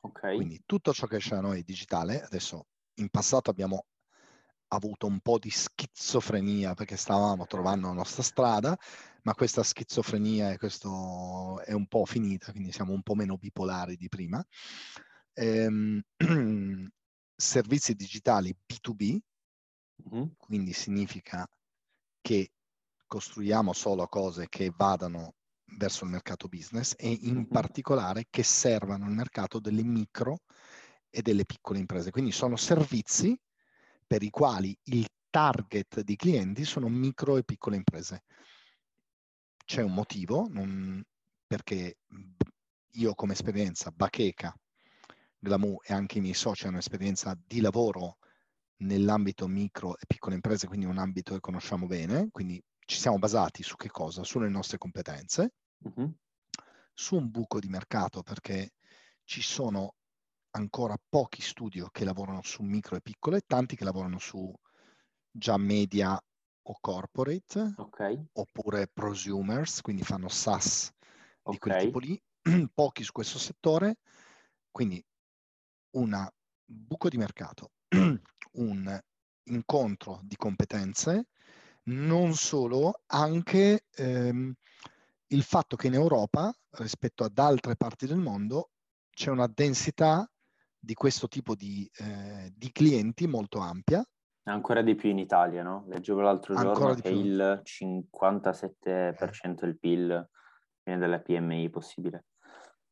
Ok. 0.00 0.34
Quindi 0.36 0.62
tutto 0.64 0.92
ciò 0.92 1.06
che 1.06 1.16
esce 1.16 1.34
da 1.34 1.40
noi 1.40 1.60
è 1.60 1.62
digitale. 1.64 2.22
Adesso 2.22 2.66
in 2.94 3.08
passato 3.10 3.50
abbiamo 3.50 3.86
avuto 4.68 5.06
un 5.06 5.20
po' 5.20 5.38
di 5.38 5.50
schizofrenia 5.50 6.74
perché 6.74 6.96
stavamo 6.96 7.46
trovando 7.46 7.88
la 7.88 7.94
nostra 7.94 8.22
strada, 8.22 8.76
ma 9.22 9.34
questa 9.34 9.62
schizofrenia 9.62 10.52
e 10.52 10.58
questo 10.58 11.60
è 11.62 11.72
un 11.72 11.86
po' 11.86 12.04
finita, 12.04 12.52
quindi 12.52 12.72
siamo 12.72 12.92
un 12.92 13.02
po' 13.02 13.14
meno 13.14 13.36
bipolari 13.36 13.96
di 13.96 14.08
prima. 14.08 14.44
Ehm, 15.34 16.00
servizi 17.36 17.94
digitali 17.94 18.56
B2B, 18.66 19.18
mm-hmm. 20.08 20.24
quindi 20.38 20.72
significa 20.72 21.46
che 22.20 22.52
costruiamo 23.06 23.72
solo 23.72 24.06
cose 24.08 24.48
che 24.48 24.72
vadano 24.74 25.34
verso 25.76 26.04
il 26.04 26.10
mercato 26.10 26.48
business 26.48 26.94
e 26.96 27.10
in 27.10 27.34
mm-hmm. 27.34 27.44
particolare 27.44 28.26
che 28.30 28.42
servano 28.42 29.04
al 29.04 29.12
mercato 29.12 29.60
delle 29.60 29.82
micro 29.82 30.40
e 31.10 31.22
delle 31.22 31.44
piccole 31.44 31.78
imprese. 31.78 32.10
Quindi 32.10 32.32
sono 32.32 32.56
servizi 32.56 33.38
per 34.06 34.22
i 34.22 34.30
quali 34.30 34.76
il 34.84 35.06
target 35.30 36.00
di 36.00 36.16
clienti 36.16 36.64
sono 36.64 36.88
micro 36.88 37.36
e 37.36 37.44
piccole 37.44 37.76
imprese. 37.76 38.22
C'è 39.64 39.82
un 39.82 39.92
motivo, 39.92 40.46
non, 40.48 41.02
perché 41.46 41.98
io 42.92 43.14
come 43.14 43.32
esperienza, 43.32 43.90
Bacheca, 43.90 44.54
Glamour 45.38 45.82
e 45.84 45.92
anche 45.92 46.18
i 46.18 46.20
miei 46.20 46.34
soci 46.34 46.66
hanno 46.66 46.78
esperienza 46.78 47.38
di 47.46 47.60
lavoro 47.60 48.18
nell'ambito 48.78 49.46
micro 49.46 49.96
e 49.98 50.06
piccole 50.06 50.34
imprese, 50.34 50.66
quindi 50.66 50.86
un 50.86 50.98
ambito 50.98 51.34
che 51.34 51.40
conosciamo 51.40 51.86
bene, 51.86 52.28
quindi 52.30 52.62
ci 52.86 52.98
siamo 52.98 53.18
basati 53.18 53.62
su 53.62 53.76
che 53.76 53.90
cosa? 53.90 54.22
Sulle 54.22 54.48
nostre 54.48 54.78
competenze, 54.78 55.54
uh-huh. 55.78 56.14
su 56.94 57.16
un 57.16 57.30
buco 57.30 57.58
di 57.58 57.68
mercato 57.68 58.22
perché 58.22 58.72
ci 59.24 59.42
sono 59.42 59.95
ancora 60.56 60.96
pochi 61.08 61.42
studio 61.42 61.88
che 61.92 62.04
lavorano 62.04 62.40
su 62.42 62.62
micro 62.62 62.96
e 62.96 63.02
piccole, 63.02 63.42
tanti 63.46 63.76
che 63.76 63.84
lavorano 63.84 64.18
su 64.18 64.52
già 65.30 65.56
media 65.58 66.18
o 66.68 66.78
corporate, 66.80 67.74
okay. 67.76 68.26
oppure 68.32 68.88
prosumers, 68.88 69.82
quindi 69.82 70.02
fanno 70.02 70.28
SaaS 70.28 70.90
di 71.44 71.56
okay. 71.56 71.58
quel 71.58 71.76
tipo 71.76 71.98
lì, 71.98 72.20
pochi 72.74 73.04
su 73.04 73.12
questo 73.12 73.38
settore, 73.38 73.98
quindi 74.70 75.04
un 75.90 76.28
buco 76.64 77.08
di 77.08 77.18
mercato, 77.18 77.72
un 78.52 79.00
incontro 79.44 80.20
di 80.24 80.36
competenze, 80.36 81.28
non 81.84 82.34
solo, 82.34 83.02
anche 83.06 83.86
ehm, 83.94 84.52
il 85.28 85.42
fatto 85.42 85.76
che 85.76 85.86
in 85.86 85.94
Europa, 85.94 86.52
rispetto 86.78 87.24
ad 87.24 87.38
altre 87.38 87.76
parti 87.76 88.06
del 88.06 88.18
mondo, 88.18 88.70
c'è 89.10 89.30
una 89.30 89.46
densità 89.46 90.28
di 90.86 90.94
questo 90.94 91.26
tipo 91.26 91.56
di, 91.56 91.90
eh, 91.98 92.52
di 92.54 92.70
clienti 92.70 93.26
molto 93.26 93.58
ampia. 93.58 94.06
Ancora 94.44 94.82
di 94.82 94.94
più 94.94 95.10
in 95.10 95.18
Italia, 95.18 95.64
no? 95.64 95.84
Leggevo 95.88 96.20
l'altro 96.20 96.54
giorno 96.54 96.94
che 96.94 97.10
più. 97.10 97.18
il 97.18 97.60
57% 97.64 99.60
del 99.60 99.76
PIL 99.76 100.30
viene 100.84 101.00
dalla 101.00 101.18
PMI 101.18 101.68
possibile. 101.70 102.26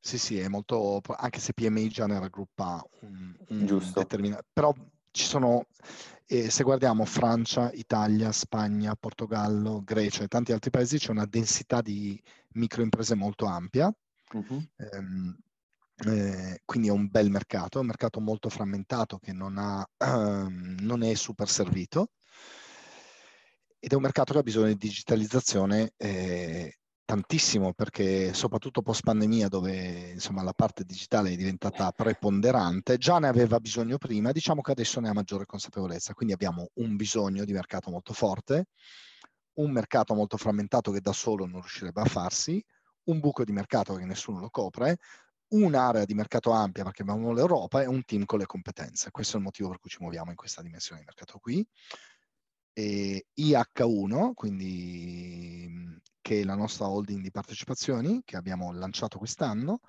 Sì, 0.01 0.19
sì, 0.19 0.39
è 0.39 0.49
molto, 0.49 1.01
anche 1.17 1.39
se 1.39 1.55
PMI 1.55 1.89
già 1.89 2.07
ne 2.07 2.19
raggruppa 2.19 2.85
un, 3.03 3.35
un 3.49 3.93
determinato, 3.95 4.45
però 4.53 4.75
ci 5.13 5.25
sono, 5.25 5.67
eh, 6.27 6.51
se 6.51 6.65
guardiamo 6.65 7.05
Francia, 7.05 7.71
Italia, 7.73 8.33
Spagna, 8.33 8.97
Portogallo, 8.97 9.83
Grecia 9.85 10.25
e 10.25 10.29
tanti 10.29 10.51
altri 10.51 10.71
paesi, 10.71 10.99
c'è 10.99 11.13
una 11.13 11.27
densità 11.27 11.81
di 11.81 12.21
microimprese 12.55 13.15
molto 13.15 13.47
ampia. 13.47 13.95
Uh-huh. 14.33 14.67
Um, 14.77 15.39
eh, 15.97 16.61
quindi 16.65 16.89
è 16.89 16.91
un 16.91 17.09
bel 17.09 17.31
mercato, 17.31 17.79
è 17.79 17.81
un 17.81 17.87
mercato 17.87 18.21
molto 18.21 18.49
frammentato 18.49 19.19
che 19.19 19.33
non, 19.33 19.59
ha, 19.59 19.87
um, 19.99 20.77
non 20.81 21.03
è 21.03 21.15
super 21.15 21.49
servito 21.49 22.11
ed 23.79 23.93
è 23.93 23.95
un 23.95 24.03
mercato 24.03 24.33
che 24.33 24.39
ha 24.39 24.43
bisogno 24.43 24.69
di 24.69 24.77
digitalizzazione 24.77 25.93
eh, 25.97 26.79
tantissimo 27.05 27.75
perché 27.75 28.33
soprattutto 28.33 28.81
post 28.81 29.03
pandemia 29.03 29.49
dove 29.49 30.13
insomma 30.13 30.43
la 30.43 30.55
parte 30.55 30.85
digitale 30.85 31.33
è 31.33 31.37
diventata 31.37 31.93
preponderante, 31.93 32.97
già 32.97 33.19
ne 33.19 33.29
aveva 33.29 33.61
bisogno 33.61 33.99
prima, 33.99 34.33
diciamo 34.33 34.63
che 34.63 34.73
adesso 34.73 35.01
ne 35.01 35.11
ha 35.11 35.13
maggiore 35.13 35.45
consapevolezza, 35.47 36.15
quindi 36.15 36.35
abbiamo 36.35 36.71
un 36.75 36.97
bisogno 36.97 37.45
di 37.45 37.53
mercato 37.53 37.91
molto 37.91 38.15
forte, 38.15 38.69
un 39.59 39.71
mercato 39.71 40.15
molto 40.15 40.37
frammentato 40.37 40.91
che 40.91 41.01
da 41.01 41.13
solo 41.13 41.45
non 41.45 41.61
riuscirebbe 41.61 42.01
a 42.01 42.07
farsi, 42.07 42.65
un 43.05 43.21
buco 43.21 43.45
di 43.45 43.53
mercato 43.53 43.95
che 43.95 44.07
nessuno 44.07 44.41
lo 44.41 44.49
copre, 44.49 44.97
un'area 45.55 46.05
di 46.05 46.15
mercato 46.15 46.51
ampia 46.51 46.83
perché 46.85 47.03
abbiamo 47.03 47.33
l'Europa 47.33 47.83
e 47.83 47.87
un 47.87 48.05
team 48.05 48.25
con 48.25 48.39
le 48.39 48.47
competenze. 48.47 49.11
Questo 49.11 49.37
è 49.37 49.39
il 49.39 49.45
motivo 49.45 49.69
per 49.69 49.79
cui 49.79 49.91
ci 49.91 49.99
muoviamo 50.01 50.31
in 50.31 50.37
questa 50.37 50.63
dimensione 50.63 51.01
di 51.01 51.07
mercato 51.07 51.39
qui. 51.39 51.67
E 52.73 53.27
IH1, 53.37 54.33
quindi 54.35 56.01
che 56.21 56.41
è 56.41 56.45
la 56.45 56.57
nostra 56.57 56.89
holding 56.89 57.23
di 57.23 57.31
partecipazioni 57.31 58.23
che 58.25 58.37
abbiamo 58.37 58.73
lanciato 58.73 59.19
quest'anno, 59.19 59.81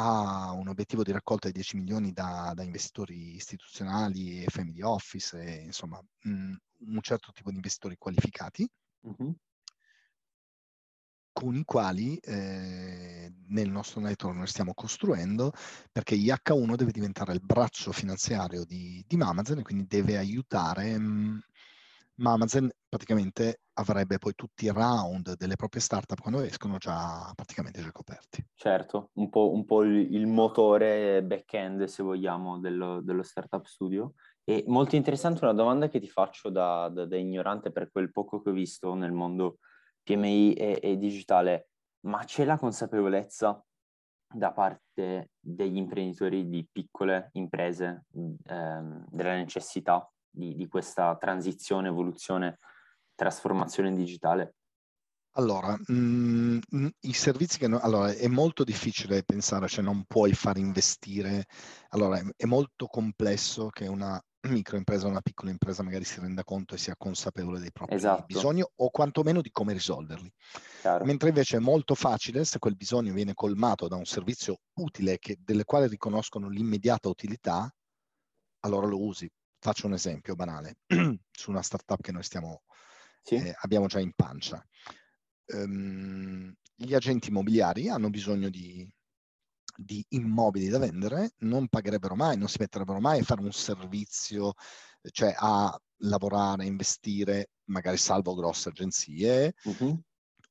ha 0.00 0.52
un 0.52 0.68
obiettivo 0.68 1.02
di 1.02 1.10
raccolta 1.12 1.48
di 1.48 1.54
10 1.54 1.76
milioni 1.76 2.12
da, 2.12 2.52
da 2.54 2.62
investitori 2.62 3.34
istituzionali 3.34 4.44
e 4.44 4.46
family 4.48 4.80
office, 4.80 5.38
e, 5.40 5.64
insomma 5.64 6.00
mh, 6.22 6.54
un 6.86 7.00
certo 7.02 7.32
tipo 7.32 7.50
di 7.50 7.56
investitori 7.56 7.96
qualificati, 7.96 8.66
uh-huh. 9.00 9.34
Con 11.38 11.54
i 11.54 11.62
quali 11.64 12.16
eh, 12.16 13.32
nel 13.46 13.70
nostro 13.70 14.00
network 14.00 14.36
noi 14.36 14.48
stiamo 14.48 14.74
costruendo, 14.74 15.52
perché 15.92 16.16
IH1 16.16 16.74
deve 16.74 16.90
diventare 16.90 17.32
il 17.32 17.40
braccio 17.40 17.92
finanziario 17.92 18.64
di, 18.64 19.04
di 19.06 19.16
Amazon 19.20 19.60
e 19.60 19.62
quindi 19.62 19.86
deve 19.86 20.16
aiutare 20.16 20.98
ma 22.18 22.32
Amazon 22.32 22.68
praticamente 22.88 23.60
avrebbe 23.74 24.18
poi 24.18 24.32
tutti 24.34 24.64
i 24.64 24.72
round 24.72 25.36
delle 25.36 25.54
proprie 25.54 25.80
startup 25.80 26.20
quando 26.20 26.40
escono 26.40 26.76
già 26.78 27.30
praticamente 27.36 27.80
già 27.80 27.92
coperti. 27.92 28.44
Certo, 28.54 29.10
un 29.14 29.28
po', 29.28 29.52
un 29.52 29.64
po 29.64 29.82
il, 29.82 30.12
il, 30.12 30.26
motore 30.26 31.22
back-end, 31.22 31.84
se 31.84 32.02
vogliamo, 32.02 32.58
dello, 32.58 33.00
dello, 33.00 33.22
startup 33.22 33.64
studio. 33.64 34.14
E 34.42 34.64
molto 34.66 34.96
interessante 34.96 35.44
una 35.44 35.52
domanda 35.52 35.88
che 35.88 36.00
ti 36.00 36.08
faccio 36.08 36.50
da, 36.50 36.88
da, 36.88 37.06
da 37.06 37.16
ignorante 37.16 37.70
per 37.70 37.88
quel 37.92 38.10
poco 38.10 38.42
che 38.42 38.50
ho 38.50 38.54
visto 38.54 38.94
nel 38.94 39.12
mondo 39.12 39.58
PMI 40.08 40.54
e, 40.54 40.78
e 40.82 40.96
digitale, 40.96 41.68
ma 42.06 42.24
c'è 42.24 42.44
la 42.44 42.56
consapevolezza 42.56 43.62
da 44.30 44.52
parte 44.52 45.30
degli 45.38 45.76
imprenditori 45.76 46.48
di 46.48 46.66
piccole 46.70 47.30
imprese 47.32 48.06
ehm, 48.14 49.06
della 49.08 49.34
necessità 49.34 50.10
di, 50.30 50.54
di 50.54 50.66
questa 50.66 51.16
transizione, 51.16 51.88
evoluzione, 51.88 52.58
trasformazione 53.14 53.94
digitale? 53.94 54.54
Allora, 55.32 55.76
mh, 55.76 56.58
i 57.00 57.12
servizi 57.12 57.58
che... 57.58 57.68
No, 57.68 57.78
allora, 57.78 58.10
è 58.12 58.26
molto 58.26 58.64
difficile 58.64 59.22
pensare, 59.22 59.68
cioè 59.68 59.84
non 59.84 60.04
puoi 60.04 60.32
far 60.32 60.56
investire... 60.56 61.46
Allora, 61.90 62.18
è, 62.18 62.22
è 62.36 62.46
molto 62.46 62.86
complesso 62.86 63.68
che 63.68 63.86
una 63.86 64.20
microimpresa 64.42 65.06
o 65.06 65.10
una 65.10 65.20
piccola 65.20 65.50
impresa 65.50 65.82
magari 65.82 66.04
si 66.04 66.20
renda 66.20 66.44
conto 66.44 66.74
e 66.74 66.78
sia 66.78 66.94
consapevole 66.96 67.58
dei 67.58 67.72
propri 67.72 67.96
esatto. 67.96 68.24
bisogni 68.26 68.62
o 68.62 68.90
quantomeno 68.90 69.40
di 69.40 69.50
come 69.50 69.72
risolverli. 69.72 70.32
Chiaro. 70.80 71.04
Mentre 71.04 71.28
invece 71.28 71.56
è 71.56 71.60
molto 71.60 71.94
facile 71.94 72.44
se 72.44 72.58
quel 72.58 72.76
bisogno 72.76 73.12
viene 73.12 73.34
colmato 73.34 73.88
da 73.88 73.96
un 73.96 74.04
servizio 74.04 74.60
utile 74.74 75.18
che, 75.18 75.38
delle 75.40 75.64
quali 75.64 75.88
riconoscono 75.88 76.48
l'immediata 76.48 77.08
utilità, 77.08 77.72
allora 78.60 78.86
lo 78.86 79.02
usi. 79.02 79.30
Faccio 79.60 79.86
un 79.86 79.94
esempio 79.94 80.36
banale 80.36 80.78
su 81.32 81.50
una 81.50 81.62
startup 81.62 82.00
che 82.00 82.12
noi 82.12 82.22
stiamo, 82.22 82.62
sì. 83.22 83.34
eh, 83.34 83.54
abbiamo 83.60 83.86
già 83.86 83.98
in 83.98 84.12
pancia. 84.14 84.64
Um, 85.46 86.54
gli 86.74 86.94
agenti 86.94 87.30
immobiliari 87.30 87.88
hanno 87.88 88.08
bisogno 88.08 88.50
di, 88.50 88.88
di, 89.80 90.04
immobili 90.10 90.68
da 90.68 90.78
vendere, 90.78 91.34
non 91.38 91.68
pagherebbero 91.68 92.16
mai, 92.16 92.36
non 92.36 92.48
si 92.48 92.56
metterebbero 92.58 92.98
mai 92.98 93.20
a 93.20 93.22
fare 93.22 93.42
un 93.42 93.52
servizio, 93.52 94.54
cioè 95.12 95.32
a 95.36 95.80
lavorare, 95.98 96.66
investire, 96.66 97.50
magari 97.66 97.96
salvo 97.96 98.34
grosse 98.34 98.70
agenzie 98.70 99.54
uh-huh. 99.62 100.00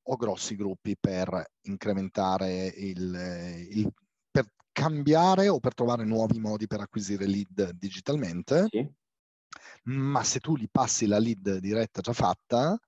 o 0.04 0.16
grossi 0.16 0.56
gruppi 0.56 0.96
per 0.98 1.52
incrementare 1.64 2.68
il, 2.68 3.68
il 3.70 3.94
cambiare 4.72 5.50
o 5.50 5.60
per 5.60 5.74
trovare 5.74 6.06
nuovi 6.06 6.40
modi 6.40 6.68
per 6.68 6.82
acquisire 6.82 7.26
lead 7.26 7.72
digitalmente. 7.72 8.68
Sì. 8.70 8.88
Ma 9.86 10.24
se 10.24 10.40
tu 10.40 10.56
gli 10.56 10.68
passi 10.70 11.08
la 11.08 11.18
lead 11.18 11.58
diretta 11.58 12.00
già 12.02 12.14
fatta, 12.14 12.80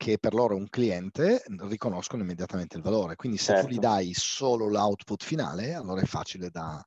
che 0.00 0.16
per 0.16 0.32
loro 0.32 0.54
è 0.54 0.58
un 0.58 0.70
cliente, 0.70 1.42
riconoscono 1.68 2.22
immediatamente 2.22 2.78
il 2.78 2.82
valore. 2.82 3.16
Quindi 3.16 3.36
se 3.36 3.52
certo. 3.52 3.66
tu 3.66 3.68
gli 3.68 3.74
certo. 3.74 3.88
dai 3.88 4.12
solo 4.14 4.66
l'output 4.66 5.22
finale, 5.22 5.74
allora 5.74 6.00
è 6.00 6.06
facile 6.06 6.48
da, 6.48 6.82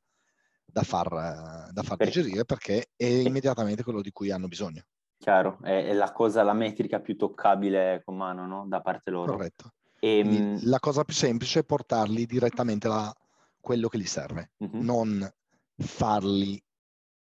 da 0.66 0.82
far, 0.82 1.70
da 1.72 1.84
far 1.84 1.98
per... 1.98 2.08
digerire 2.08 2.44
perché 2.44 2.88
è 2.96 3.06
immediatamente 3.06 3.84
quello 3.84 4.02
di 4.02 4.10
cui 4.12 4.32
hanno 4.32 4.48
bisogno. 4.48 4.82
Chiaro, 5.20 5.60
è, 5.62 5.90
è, 5.90 5.94
la 5.94 6.12
cosa, 6.12 6.42
la 6.42 6.54
metrica 6.54 7.02
più 7.02 7.16
toccabile 7.16 8.02
con 8.04 8.18
mano, 8.18 8.48
no? 8.48 8.66
Da 8.68 8.82
parte 8.82 9.12
loro. 9.12 9.34
Corretto. 9.34 9.74
E, 10.00 10.18
ehm, 10.18 10.60
la 10.64 10.80
cosa 10.80 11.04
più 11.04 11.14
semplice 11.14 11.60
è 11.60 11.64
portarli 11.64 12.26
direttamente 12.26 12.88
la, 12.88 13.14
quello 13.62 13.90
che 13.90 14.00
gli 14.00 14.08
serve, 14.08 14.54
mm-hmm. 14.64 14.84
non 14.84 15.34
farli... 15.78 16.60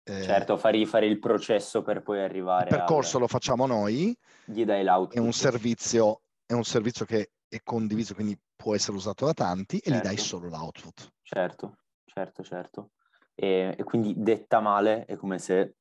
Eh, 0.06 0.22
certo, 0.22 0.56
fare, 0.56 0.86
fare, 0.86 1.08
il 1.08 1.20
processo 1.20 1.82
per 1.82 2.02
poi 2.04 2.22
arrivare... 2.22 2.70
Il 2.70 2.78
percorso 2.78 3.18
al... 3.18 3.24
lo 3.24 3.28
facciamo 3.28 3.66
noi. 3.66 4.18
Gli 4.46 4.66
dai 4.66 4.84
l'output. 4.84 5.18
È 5.18 5.20
un 5.20 5.34
servizio, 5.34 6.22
è 6.46 6.54
un 6.54 6.64
servizio 6.64 7.06
che 7.06 7.32
è 7.48 7.60
condiviso, 7.64 8.14
quindi 8.14 8.38
può 8.56 8.76
essere 8.76 8.98
usato 8.98 9.26
da 9.26 9.34
tanti 9.34 9.80
certo. 9.80 9.90
e 9.90 9.92
gli 9.92 10.02
dai 10.02 10.18
certo. 10.18 10.24
solo 10.24 10.50
l'output. 10.50 11.14
Certo, 11.22 11.78
certo, 12.06 12.44
certo. 12.44 12.92
E, 13.36 13.76
e 13.78 13.84
quindi 13.84 14.14
detta 14.18 14.60
male 14.60 15.06
è 15.06 15.16
come 15.16 15.40
se 15.40 15.76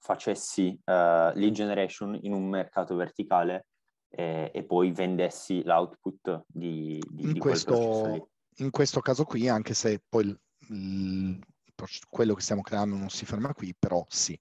facessi 0.00 0.68
uh, 0.84 1.32
lead 1.34 1.52
generation 1.52 2.18
in 2.22 2.32
un 2.32 2.48
mercato 2.48 2.94
verticale 2.94 3.66
e, 4.08 4.50
e 4.52 4.64
poi 4.64 4.92
vendessi 4.92 5.62
l'output 5.64 6.44
di, 6.46 7.02
di, 7.08 7.22
in 7.22 7.32
di 7.32 7.38
questo, 7.38 8.30
in 8.56 8.70
questo 8.70 9.00
caso 9.00 9.24
qui, 9.24 9.48
anche 9.48 9.74
se 9.74 10.02
poi 10.06 10.24
il, 10.24 10.40
il, 10.68 11.40
quello 12.08 12.34
che 12.34 12.42
stiamo 12.42 12.62
creando 12.62 12.96
non 12.96 13.10
si 13.10 13.24
ferma 13.24 13.54
qui, 13.54 13.74
però 13.78 14.04
sì. 14.08 14.38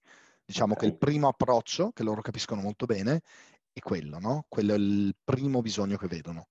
Diciamo 0.51 0.73
okay. 0.73 0.89
che 0.89 0.93
il 0.93 0.99
primo 0.99 1.29
approccio, 1.29 1.91
che 1.91 2.03
loro 2.03 2.21
capiscono 2.21 2.59
molto 2.59 2.85
bene, 2.85 3.21
è 3.71 3.79
quello, 3.79 4.19
no? 4.19 4.43
Quello 4.49 4.73
è 4.73 4.77
il 4.77 5.15
primo 5.23 5.61
bisogno 5.61 5.95
che 5.95 6.07
vedono. 6.07 6.49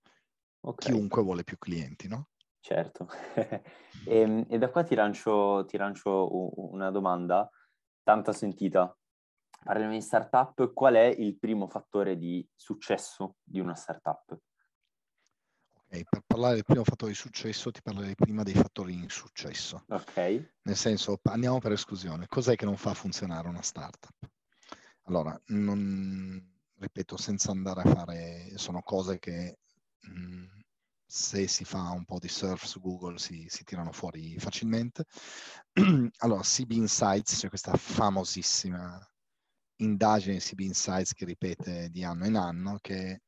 Okay. 0.61 0.91
Chiunque 0.91 1.21
vuole 1.21 1.43
più 1.43 1.59
clienti, 1.59 2.07
no? 2.07 2.29
Certo. 2.59 3.07
e, 3.35 3.61
ehm, 4.05 4.45
e, 4.49 4.57
da 4.57 4.71
qua 4.71 4.83
ti 4.83 4.95
lancio, 4.95 5.65
ti 5.65 5.77
lancio 5.77 6.71
una 6.71 6.89
domanda 6.89 7.47
tanto 8.01 8.31
sentita. 8.31 8.91
Parliamo 9.63 9.93
di 9.93 10.01
startup, 10.01 10.73
qual 10.73 10.95
è 10.95 11.05
il 11.05 11.37
primo 11.37 11.67
fattore 11.67 12.17
di 12.17 12.43
successo 12.55 13.35
di 13.43 13.59
una 13.59 13.75
startup? 13.75 14.35
Okay, 15.91 16.05
per 16.09 16.23
parlare 16.25 16.53
del 16.53 16.63
primo 16.63 16.85
fattore 16.85 17.11
di 17.11 17.17
successo 17.17 17.69
ti 17.69 17.81
parlerei 17.81 18.15
prima 18.15 18.43
dei 18.43 18.53
fattori 18.53 18.95
di 18.95 19.03
insuccesso. 19.03 19.83
Ok. 19.89 20.53
Nel 20.61 20.77
senso, 20.77 21.19
andiamo 21.23 21.59
per 21.59 21.73
esclusione. 21.73 22.27
Cos'è 22.27 22.55
che 22.55 22.63
non 22.63 22.77
fa 22.77 22.93
funzionare 22.93 23.49
una 23.49 23.61
startup? 23.61 24.15
Allora, 25.07 25.37
non, 25.47 26.41
ripeto, 26.79 27.17
senza 27.17 27.51
andare 27.51 27.81
a 27.81 27.93
fare, 27.93 28.53
sono 28.55 28.81
cose 28.81 29.19
che 29.19 29.57
mh, 29.99 30.21
mm, 30.21 30.45
se 31.05 31.45
si 31.47 31.65
fa 31.65 31.89
un 31.89 32.05
po' 32.05 32.19
di 32.19 32.29
surf 32.29 32.63
su 32.63 32.79
Google 32.79 33.17
si, 33.17 33.47
si 33.49 33.65
tirano 33.65 33.91
fuori 33.91 34.39
facilmente. 34.39 35.03
allora, 36.19 36.39
CB 36.39 36.71
Insights, 36.71 37.37
c'è 37.37 37.49
questa 37.49 37.75
famosissima 37.75 38.97
indagine 39.81 40.37
CB 40.37 40.59
Insights 40.61 41.13
che 41.13 41.25
ripete 41.25 41.89
di 41.89 42.05
anno 42.05 42.25
in 42.25 42.37
anno, 42.37 42.77
che 42.79 43.23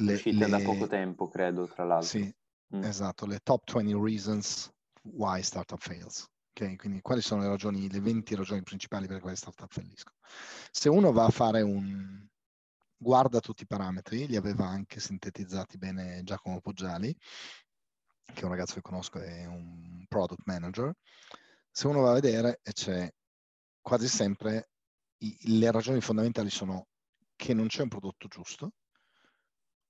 le, 0.00 0.14
uscite 0.14 0.36
le... 0.36 0.48
da 0.48 0.58
poco 0.60 0.86
tempo, 0.86 1.28
credo, 1.28 1.66
tra 1.66 1.84
l'altro. 1.84 2.08
Sì, 2.08 2.34
mm. 2.76 2.82
esatto, 2.82 3.26
le 3.26 3.40
top 3.42 3.70
20 3.72 3.94
reasons 3.94 4.70
why 5.02 5.42
startup 5.42 5.80
fails. 5.80 6.26
Okay? 6.50 6.76
Quindi 6.76 7.00
quali 7.00 7.20
sono 7.20 7.42
le 7.42 7.48
ragioni, 7.48 7.90
le 7.90 8.00
20 8.00 8.34
ragioni 8.34 8.62
principali 8.62 9.06
per 9.06 9.16
le 9.16 9.22
quali 9.22 9.36
startup 9.36 9.72
falliscono. 9.72 10.16
Se 10.70 10.88
uno 10.88 11.12
va 11.12 11.24
a 11.24 11.30
fare 11.30 11.62
un... 11.62 12.26
guarda 12.96 13.40
tutti 13.40 13.62
i 13.62 13.66
parametri, 13.66 14.26
li 14.26 14.36
aveva 14.36 14.66
anche 14.66 15.00
sintetizzati 15.00 15.78
bene 15.78 16.22
Giacomo 16.24 16.60
Poggiali, 16.60 17.16
che 18.32 18.40
è 18.40 18.44
un 18.44 18.50
ragazzo 18.50 18.74
che 18.74 18.82
conosco, 18.82 19.18
è 19.20 19.46
un 19.46 20.04
product 20.08 20.42
manager. 20.44 20.92
Se 21.70 21.86
uno 21.86 22.00
va 22.00 22.10
a 22.10 22.14
vedere, 22.14 22.60
e 22.62 22.72
c'è 22.72 23.12
quasi 23.80 24.08
sempre 24.08 24.70
i, 25.18 25.58
le 25.58 25.70
ragioni 25.70 26.00
fondamentali 26.00 26.50
sono 26.50 26.88
che 27.36 27.54
non 27.54 27.68
c'è 27.68 27.82
un 27.82 27.88
prodotto 27.88 28.28
giusto, 28.28 28.72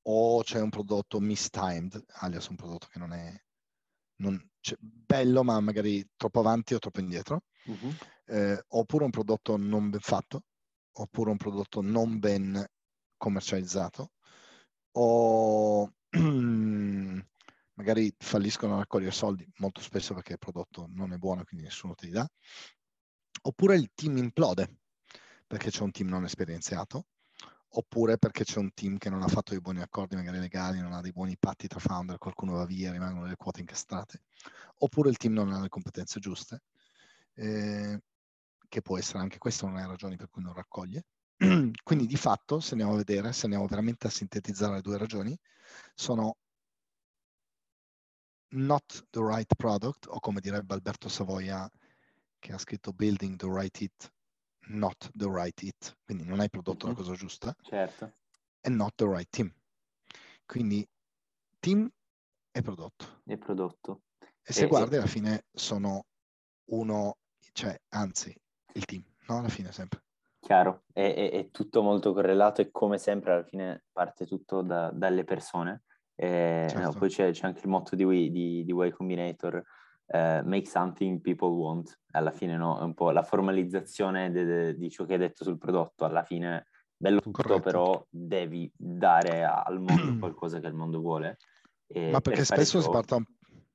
o 0.02 0.42
c'è 0.42 0.60
un 0.60 0.70
prodotto 0.70 1.20
mistimed, 1.20 2.02
alias 2.20 2.46
un 2.48 2.56
prodotto 2.56 2.86
che 2.90 2.98
non 2.98 3.12
è 3.12 3.34
non, 4.20 4.50
cioè, 4.60 4.76
bello 4.80 5.42
ma 5.42 5.58
magari 5.60 6.06
troppo 6.16 6.40
avanti 6.40 6.74
o 6.74 6.78
troppo 6.78 7.00
indietro, 7.00 7.44
uh-huh. 7.64 7.94
eh, 8.26 8.64
oppure 8.68 9.04
un 9.04 9.10
prodotto 9.10 9.56
non 9.56 9.90
ben 9.90 10.00
fatto, 10.00 10.44
oppure 10.92 11.30
un 11.30 11.36
prodotto 11.36 11.80
non 11.80 12.18
ben 12.18 12.64
commercializzato, 13.16 14.12
o 14.92 15.92
magari 17.74 18.14
falliscono 18.18 18.74
a 18.74 18.78
raccogliere 18.78 19.12
soldi 19.12 19.46
molto 19.56 19.80
spesso 19.80 20.14
perché 20.14 20.32
il 20.32 20.38
prodotto 20.38 20.86
non 20.90 21.12
è 21.12 21.16
buono 21.16 21.42
e 21.42 21.44
quindi 21.44 21.66
nessuno 21.66 21.94
te 21.94 22.06
li 22.06 22.12
dà, 22.12 22.28
oppure 23.42 23.76
il 23.76 23.90
team 23.94 24.18
implode 24.18 24.76
perché 25.46 25.70
c'è 25.70 25.82
un 25.82 25.90
team 25.90 26.08
non 26.08 26.24
esperienziato, 26.24 27.06
oppure 27.72 28.18
perché 28.18 28.44
c'è 28.44 28.58
un 28.58 28.72
team 28.74 28.98
che 28.98 29.10
non 29.10 29.22
ha 29.22 29.28
fatto 29.28 29.52
dei 29.52 29.60
buoni 29.60 29.80
accordi 29.80 30.16
magari 30.16 30.38
legali, 30.38 30.80
non 30.80 30.92
ha 30.92 31.00
dei 31.00 31.12
buoni 31.12 31.36
patti 31.38 31.68
tra 31.68 31.78
founder, 31.78 32.18
qualcuno 32.18 32.54
va 32.54 32.64
via, 32.64 32.90
rimangono 32.90 33.24
delle 33.24 33.36
quote 33.36 33.60
incastrate, 33.60 34.22
oppure 34.78 35.10
il 35.10 35.16
team 35.16 35.34
non 35.34 35.52
ha 35.52 35.60
le 35.60 35.68
competenze 35.68 36.18
giuste, 36.18 36.62
eh, 37.34 38.00
che 38.68 38.82
può 38.82 38.98
essere 38.98 39.18
anche 39.20 39.38
questa 39.38 39.66
una 39.66 39.76
delle 39.76 39.88
ragioni 39.88 40.16
per 40.16 40.28
cui 40.30 40.42
non 40.42 40.54
raccoglie. 40.54 41.04
Quindi 41.82 42.06
di 42.06 42.16
fatto, 42.16 42.60
se 42.60 42.72
andiamo 42.72 42.94
a 42.94 42.96
vedere, 42.96 43.32
se 43.32 43.44
andiamo 43.44 43.66
veramente 43.66 44.06
a 44.06 44.10
sintetizzare 44.10 44.74
le 44.74 44.80
due 44.82 44.98
ragioni, 44.98 45.38
sono 45.94 46.36
not 48.52 49.06
the 49.10 49.20
right 49.20 49.54
product, 49.54 50.06
o 50.08 50.18
come 50.18 50.40
direbbe 50.40 50.74
Alberto 50.74 51.08
Savoia, 51.08 51.70
che 52.38 52.52
ha 52.52 52.58
scritto 52.58 52.92
Building 52.92 53.36
the 53.36 53.46
Right 53.48 53.80
It, 53.80 54.12
not 54.70 55.10
the 55.14 55.28
right 55.28 55.60
it, 55.62 55.96
quindi 56.04 56.24
non 56.24 56.40
hai 56.40 56.48
prodotto 56.48 56.86
mm-hmm. 56.86 56.96
la 56.96 57.02
cosa 57.02 57.14
giusta, 57.14 57.54
certo. 57.62 58.12
e 58.60 58.70
not 58.70 58.94
the 58.94 59.06
right 59.06 59.28
team. 59.30 59.52
Quindi 60.46 60.86
team 61.58 61.88
e 62.52 62.62
prodotto. 62.62 63.22
E 63.26 63.38
prodotto. 63.38 64.02
E 64.42 64.52
se 64.52 64.64
E- 64.64 64.68
guardi 64.68 64.94
e- 64.94 64.98
alla 64.98 65.06
fine 65.06 65.44
sono 65.52 66.06
uno, 66.70 67.18
cioè 67.52 67.78
anzi 67.90 68.34
il 68.74 68.84
team, 68.84 69.04
no? 69.28 69.38
Alla 69.38 69.48
fine 69.48 69.72
sempre. 69.72 70.02
Chiaro, 70.40 70.84
è, 70.92 71.14
è- 71.14 71.30
è 71.30 71.50
tutto 71.50 71.82
molto 71.82 72.12
correlato 72.12 72.60
e 72.62 72.70
come 72.70 72.98
sempre 72.98 73.32
alla 73.32 73.44
fine 73.44 73.84
parte 73.92 74.26
tutto 74.26 74.62
da- 74.62 74.90
dalle 74.90 75.24
persone. 75.24 75.82
Eh, 76.14 76.70
no, 76.72 76.80
Certo. 76.80 76.98
poi 76.98 77.08
c'è, 77.08 77.30
c'è 77.30 77.46
anche 77.46 77.60
il 77.60 77.68
motto 77.68 77.96
di, 77.96 78.04
di, 78.30 78.64
di 78.64 78.72
Y 78.72 78.90
Combinator, 78.90 79.62
eh, 80.12 80.42
make 80.44 80.66
something 80.66 81.20
people 81.20 81.48
want. 81.48 81.98
Alla 82.12 82.32
fine 82.32 82.56
no, 82.56 82.78
è 82.80 82.82
un 82.82 82.94
po' 82.94 83.10
la 83.10 83.22
formalizzazione 83.22 84.30
de- 84.30 84.44
de- 84.44 84.76
di 84.76 84.90
ciò 84.90 85.04
che 85.04 85.12
hai 85.14 85.18
detto 85.18 85.44
sul 85.44 85.58
prodotto. 85.58 86.04
Alla 86.04 86.24
fine 86.24 86.66
bello 86.96 87.20
tutto, 87.20 87.42
Corretto. 87.42 87.60
però 87.60 88.06
devi 88.08 88.70
dare 88.76 89.44
al 89.44 89.80
mondo 89.80 89.86
qualcosa 90.18 90.58
che 90.60 90.66
il 90.66 90.74
mondo 90.74 91.00
vuole. 91.00 91.36
E 91.86 92.10
Ma 92.10 92.20
per 92.20 92.32
perché 92.34 92.44
fare 92.44 92.60
spesso 92.64 92.78
si 92.80 92.84
ciò- 92.86 92.90
parla... 92.92 93.16
un- 93.16 93.24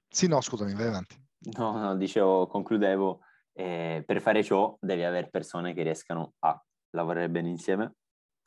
Sì, 0.09 0.27
no, 0.27 0.41
scusami, 0.41 0.73
vai 0.73 0.87
avanti. 0.87 1.15
No, 1.57 1.77
no, 1.77 1.95
dicevo, 1.95 2.47
concludevo, 2.47 3.19
eh, 3.53 4.03
per 4.05 4.19
fare 4.19 4.43
ciò 4.43 4.75
devi 4.81 5.03
avere 5.03 5.29
persone 5.29 5.73
che 5.73 5.83
riescano 5.83 6.33
a 6.39 6.59
lavorare 6.91 7.29
bene 7.29 7.49
insieme, 7.49 7.95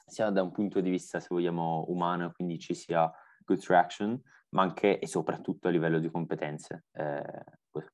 sia 0.07 0.31
da 0.31 0.43
un 0.43 0.51
punto 0.51 0.81
di 0.81 0.91
vista, 0.91 1.21
se 1.21 1.29
vogliamo, 1.31 1.85
umano, 1.89 2.33
quindi 2.33 2.59
ci 2.59 2.75
sia 2.75 3.11
good 3.45 3.61
traction, 3.61 4.21
ma 4.51 4.63
anche 4.63 4.99
e 4.99 5.07
soprattutto 5.07 5.69
a 5.69 5.71
livello 5.71 5.99
di 6.01 6.11
competenze. 6.11 6.87
Eh, 6.93 7.23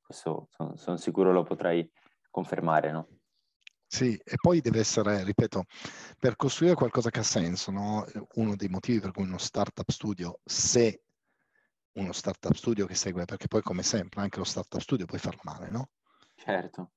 questo 0.03 0.49
sono 0.51 0.97
sicuro 0.97 1.33
lo 1.33 1.43
potrai 1.43 1.89
confermare, 2.31 2.91
no? 2.91 3.09
Sì, 3.87 4.17
e 4.17 4.35
poi 4.41 4.61
deve 4.61 4.81
essere, 4.81 5.23
ripeto, 5.23 5.67
per 6.19 6.35
costruire 6.35 6.75
qualcosa 6.75 7.11
che 7.11 7.21
ha 7.21 7.25
senso, 7.25 7.71
no? 7.71 8.05
Uno 8.35 8.57
dei 8.57 8.69
motivi 8.69 8.99
per 8.99 9.13
cui 9.13 9.23
uno 9.23 9.39
startup 9.39 9.89
studio, 9.89 10.41
se 10.45 11.05
uno 11.93 12.13
startup 12.13 12.55
studio 12.55 12.87
che 12.87 12.95
segue, 12.97 13.25
perché 13.25 13.47
poi 13.47 13.63
come 13.63 13.85
sempre 13.85 14.23
anche 14.23 14.39
lo 14.39 14.45
startup 14.45 14.81
studio 14.81 15.07
puoi 15.07 15.21
farlo 15.21 15.41
male, 15.45 15.71
no? 15.71 15.91
Certo. 16.35 16.91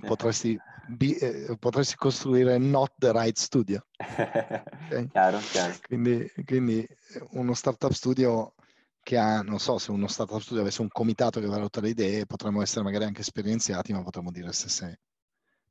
Potresti, 0.00 0.58
bi- 0.88 1.14
eh, 1.14 1.56
potresti 1.58 1.94
costruire 1.96 2.58
not 2.58 2.92
the 2.96 3.12
right 3.12 3.36
studio. 3.36 3.86
Chiaro, 5.12 5.38
chiaro. 5.38 5.74
Quindi, 5.86 6.32
quindi 6.44 6.86
uno 7.32 7.54
startup 7.54 7.92
studio 7.92 8.54
che 9.02 9.18
ha, 9.18 9.42
non 9.42 9.58
so, 9.58 9.78
se 9.78 9.90
uno 9.90 10.06
startup 10.06 10.40
studio 10.40 10.62
avesse 10.62 10.80
un 10.80 10.88
comitato 10.88 11.40
che 11.40 11.46
valuta 11.46 11.80
le 11.80 11.90
idee, 11.90 12.26
potremmo 12.26 12.62
essere 12.62 12.84
magari 12.84 13.04
anche 13.04 13.20
esperienziati, 13.20 13.92
ma 13.92 14.02
potremmo 14.02 14.30
dire 14.30 14.52
se 14.52 14.68
se. 14.68 15.00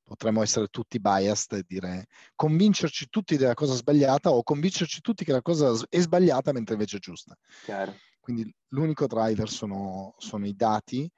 Potremmo 0.03 0.41
essere 0.41 0.67
tutti 0.67 0.99
biased 0.99 1.53
e 1.53 1.63
dire 1.65 2.07
convincerci 2.35 3.07
tutti 3.09 3.37
della 3.37 3.53
cosa 3.53 3.73
sbagliata 3.73 4.29
o 4.29 4.43
convincerci 4.43 4.99
tutti 4.99 5.23
che 5.23 5.31
la 5.31 5.41
cosa 5.41 5.71
è 5.87 5.99
sbagliata 5.99 6.51
mentre 6.51 6.73
invece 6.73 6.97
è 6.97 6.99
giusta. 6.99 7.33
Chiaro. 7.63 7.95
Quindi 8.19 8.53
l'unico 8.69 9.07
driver 9.07 9.49
sono, 9.49 10.13
sono 10.17 10.45
i 10.45 10.53
dati, 10.53 11.09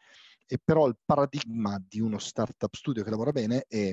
e 0.45 0.59
però 0.63 0.87
il 0.87 0.97
paradigma 1.03 1.81
di 1.85 1.99
uno 1.99 2.19
startup 2.19 2.73
studio 2.75 3.03
che 3.03 3.09
lavora 3.09 3.31
bene 3.31 3.65
è 3.67 3.91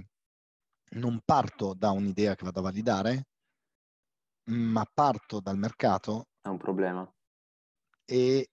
non 0.93 1.21
parto 1.25 1.75
da 1.75 1.91
un'idea 1.91 2.35
che 2.35 2.45
vado 2.45 2.59
a 2.59 2.65
validare, 2.65 3.27
ma 4.51 4.85
parto 4.93 5.41
dal 5.41 5.57
mercato 5.57 6.27
È 6.43 6.49
un 6.49 6.59
problema. 6.59 7.11
E 8.11 8.49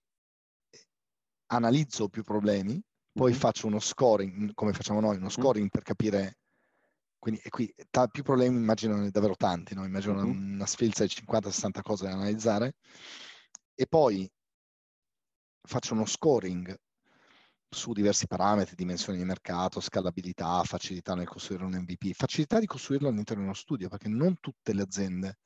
analizzo 1.48 2.10
più 2.10 2.24
problemi, 2.24 2.80
poi 3.12 3.32
Mhm. 3.32 3.38
faccio 3.38 3.68
uno 3.68 3.80
scoring, 3.80 4.54
come 4.54 4.74
facciamo 4.74 5.00
noi, 5.00 5.18
uno 5.18 5.30
scoring 5.30 5.70
per 5.70 5.82
capire. 5.82 6.38
Quindi, 7.18 7.42
e 7.44 7.50
qui 7.50 7.74
ta- 7.90 8.08
più 8.08 8.22
problemi 8.22 8.56
immagino 8.58 9.10
davvero 9.10 9.36
tanti, 9.36 9.74
no? 9.74 9.84
immagino 9.84 10.14
una, 10.14 10.26
Mhm. 10.26 10.54
una 10.54 10.66
sfilza 10.68 11.04
di 11.04 11.10
50-60 11.10 11.82
cose 11.82 12.06
da 12.06 12.14
analizzare 12.14 12.74
e 13.74 13.88
poi 13.88 14.30
faccio 15.62 15.94
uno 15.94 16.06
scoring 16.06 16.76
su 17.70 17.92
diversi 17.92 18.28
parametri, 18.28 18.76
dimensioni 18.76 19.18
di 19.18 19.26
mercato, 19.26 19.82
scalabilità, 19.82 20.64
facilità 20.64 21.16
nel 21.16 21.28
costruire 21.28 21.66
un 21.66 21.74
MVP, 21.74 22.14
facilità 22.14 22.60
di 22.60 22.66
costruirlo 22.68 23.10
all'interno 23.10 23.42
di 23.42 23.48
uno 23.50 23.58
studio, 23.58 23.90
perché 23.90 24.08
non 24.08 24.40
tutte 24.40 24.74
le 24.74 24.84
aziende 24.84 25.38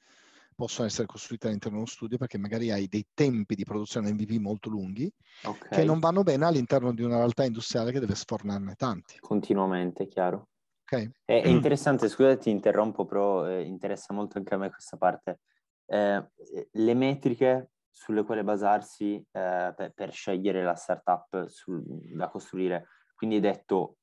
possono 0.61 0.85
essere 0.85 1.07
costruite 1.07 1.47
all'interno 1.47 1.77
di 1.77 1.83
uno 1.83 1.91
studio 1.91 2.19
perché 2.19 2.37
magari 2.37 2.69
hai 2.69 2.87
dei 2.87 3.07
tempi 3.15 3.55
di 3.55 3.63
produzione 3.63 4.13
MVP 4.13 4.39
molto 4.39 4.69
lunghi 4.69 5.11
Ok. 5.45 5.69
che 5.69 5.83
non 5.83 5.97
vanno 5.97 6.21
bene 6.21 6.45
all'interno 6.45 6.93
di 6.93 7.01
una 7.01 7.17
realtà 7.17 7.43
industriale 7.45 7.91
che 7.91 7.99
deve 7.99 8.13
sfornarne 8.13 8.75
tanti. 8.75 9.17
Continuamente, 9.19 10.07
chiaro. 10.07 10.49
Ok? 10.83 11.09
È, 11.25 11.41
è 11.41 11.47
interessante, 11.47 12.07
scusa 12.09 12.37
ti 12.37 12.51
interrompo, 12.51 13.05
però 13.05 13.47
eh, 13.47 13.63
interessa 13.63 14.13
molto 14.13 14.37
anche 14.37 14.53
a 14.53 14.57
me 14.57 14.69
questa 14.69 14.97
parte. 14.97 15.39
Eh, 15.87 16.23
le 16.69 16.93
metriche 16.93 17.71
sulle 17.89 18.23
quali 18.23 18.43
basarsi 18.43 19.15
eh, 19.15 19.73
per, 19.75 19.93
per 19.95 20.11
scegliere 20.11 20.63
la 20.63 20.75
startup 20.75 21.47
sul- 21.47 21.83
da 22.15 22.29
costruire. 22.29 22.87
Quindi 23.15 23.37
hai 23.37 23.41
detto 23.41 23.97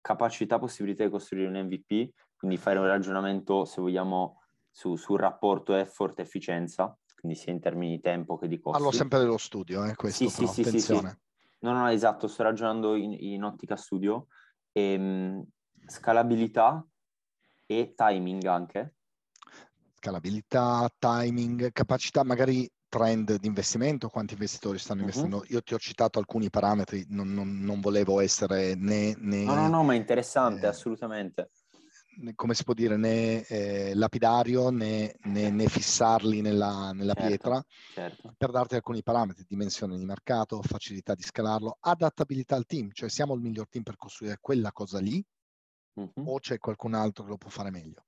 capacità, 0.00 0.60
possibilità 0.60 1.02
di 1.02 1.10
costruire 1.10 1.48
un 1.48 1.60
MVP, 1.64 2.10
quindi 2.36 2.56
fare 2.56 2.78
un 2.78 2.86
ragionamento, 2.86 3.64
se 3.64 3.80
vogliamo, 3.80 4.43
su- 4.74 4.96
sul 4.96 5.18
rapporto 5.20 5.72
effort-efficienza, 5.74 6.98
quindi 7.14 7.38
sia 7.38 7.52
in 7.52 7.60
termini 7.60 7.94
di 7.94 8.00
tempo 8.02 8.36
che 8.36 8.48
di 8.48 8.58
costi. 8.58 8.82
Parlo 8.82 8.90
sempre 8.92 9.20
dello 9.20 9.38
studio, 9.38 9.84
eh, 9.84 9.94
questo, 9.94 10.24
Sì, 10.24 10.30
sì, 10.30 10.40
però, 10.40 10.52
sì, 10.52 10.62
sì, 10.64 10.70
sì. 10.80 10.92
attenzione. 10.92 11.20
No, 11.60 11.72
no, 11.72 11.88
esatto, 11.88 12.26
sto 12.26 12.42
ragionando 12.42 12.96
in, 12.96 13.12
in 13.12 13.44
ottica 13.44 13.76
studio. 13.76 14.26
Ehm, 14.72 15.44
scalabilità 15.86 16.84
e 17.66 17.94
timing 17.94 18.44
anche. 18.46 18.96
Scalabilità, 19.94 20.88
timing, 20.98 21.70
capacità, 21.72 22.24
magari 22.24 22.68
trend 22.88 23.36
di 23.38 23.46
investimento, 23.46 24.08
quanti 24.08 24.32
investitori 24.34 24.78
stanno 24.78 25.00
Mhm. 25.02 25.06
investendo. 25.06 25.44
Io 25.48 25.62
ti 25.62 25.72
ho 25.74 25.78
citato 25.78 26.18
alcuni 26.18 26.50
parametri, 26.50 27.06
non, 27.10 27.32
non- 27.32 27.60
non 27.60 27.80
volevo 27.80 28.20
essere 28.20 28.74
né, 28.74 29.14
né- 29.18 29.44
No, 29.44 29.54
no, 29.54 29.68
no, 29.68 29.82
ma 29.84 29.94
interessante, 29.94 30.66
eh, 30.66 30.68
assolutamente. 30.68 31.50
Come 32.34 32.54
si 32.54 32.64
può 32.64 32.74
dire, 32.74 32.96
né 32.96 33.44
eh, 33.46 33.94
lapidario 33.94 34.70
né, 34.70 35.14
né- 35.24 35.50
né 35.50 35.68
fissarli 35.68 36.40
nella, 36.40 36.92
nella 36.92 37.14
Certo. 37.14 37.28
pietra, 37.28 37.64
Certo. 37.94 38.34
per 38.36 38.50
darti 38.50 38.74
alcuni 38.74 39.02
parametri, 39.02 39.44
dimensione 39.48 39.96
di 39.96 40.04
mercato, 40.04 40.60
facilità 40.62 41.14
di 41.14 41.22
scalarlo, 41.22 41.76
adattabilità 41.80 42.56
al 42.56 42.66
team, 42.66 42.90
cioè 42.92 43.08
siamo 43.08 43.34
il 43.34 43.40
miglior 43.40 43.68
team 43.68 43.82
per 43.84 43.96
costruire 43.96 44.38
quella 44.40 44.72
cosa 44.72 44.98
lì 45.00 45.24
Mhm. 45.96 46.26
o 46.26 46.38
c'è 46.38 46.58
qualcun 46.58 46.94
altro 46.94 47.24
che 47.24 47.30
lo 47.30 47.36
può 47.36 47.50
fare 47.50 47.70
meglio. 47.70 48.04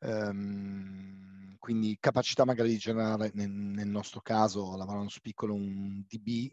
Ehm, 0.00 1.56
quindi 1.58 1.96
capacità 1.98 2.44
magari 2.44 2.70
di 2.70 2.76
generare, 2.78 3.30
nel, 3.34 3.50
nel 3.50 3.88
nostro 3.88 4.20
caso, 4.20 4.76
lavorando 4.76 5.08
su 5.08 5.20
piccolo, 5.20 5.54
un 5.54 6.04
DB 6.06 6.52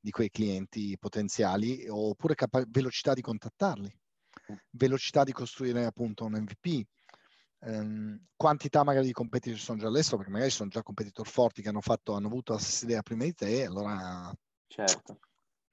di 0.00 0.10
quei 0.10 0.30
clienti 0.30 0.96
potenziali, 0.98 1.86
oppure 1.88 2.34
capa- 2.34 2.64
velocità 2.66 3.12
di 3.12 3.20
contattarli, 3.20 3.94
velocità 4.70 5.24
di 5.24 5.32
costruire 5.32 5.84
appunto 5.84 6.24
un 6.24 6.32
MVP, 6.34 6.86
ehm, 7.60 8.26
quantità 8.36 8.84
magari 8.84 9.06
di 9.06 9.12
competitor 9.12 9.58
sono 9.58 9.78
già 9.78 9.86
all'estero, 9.88 10.16
perché 10.18 10.32
magari 10.32 10.50
sono 10.50 10.68
già 10.70 10.82
competitor 10.82 11.26
forti 11.26 11.62
che 11.62 11.68
hanno, 11.68 11.80
fatto, 11.80 12.14
hanno 12.14 12.26
avuto 12.28 12.52
la 12.52 12.58
stessa 12.58 12.84
idea 12.84 13.02
prima 13.02 13.24
di 13.24 13.34
te, 13.34 13.64
allora 13.64 14.32
Certo. 14.68 15.18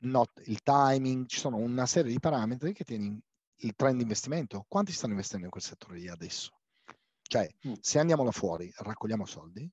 not- 0.04 0.42
il 0.48 0.62
timing, 0.62 1.26
ci 1.28 1.40
sono 1.40 1.58
una 1.58 1.86
serie 1.86 2.12
di 2.12 2.20
parametri 2.20 2.74
che 2.74 2.84
tieni 2.84 3.20
il 3.58 3.74
trend 3.76 3.96
di 3.98 4.02
investimento. 4.04 4.66
Quanti 4.68 4.92
stanno 4.92 5.14
investendo 5.14 5.46
in 5.46 5.52
quel 5.52 5.64
settore 5.64 5.98
lì 5.98 6.08
adesso? 6.10 6.52
Cioè, 7.22 7.50
Mm. 7.66 7.74
se 7.80 8.00
andiamo 8.00 8.24
là 8.24 8.32
fuori, 8.32 8.72
raccogliamo 8.76 9.26
soldi, 9.26 9.70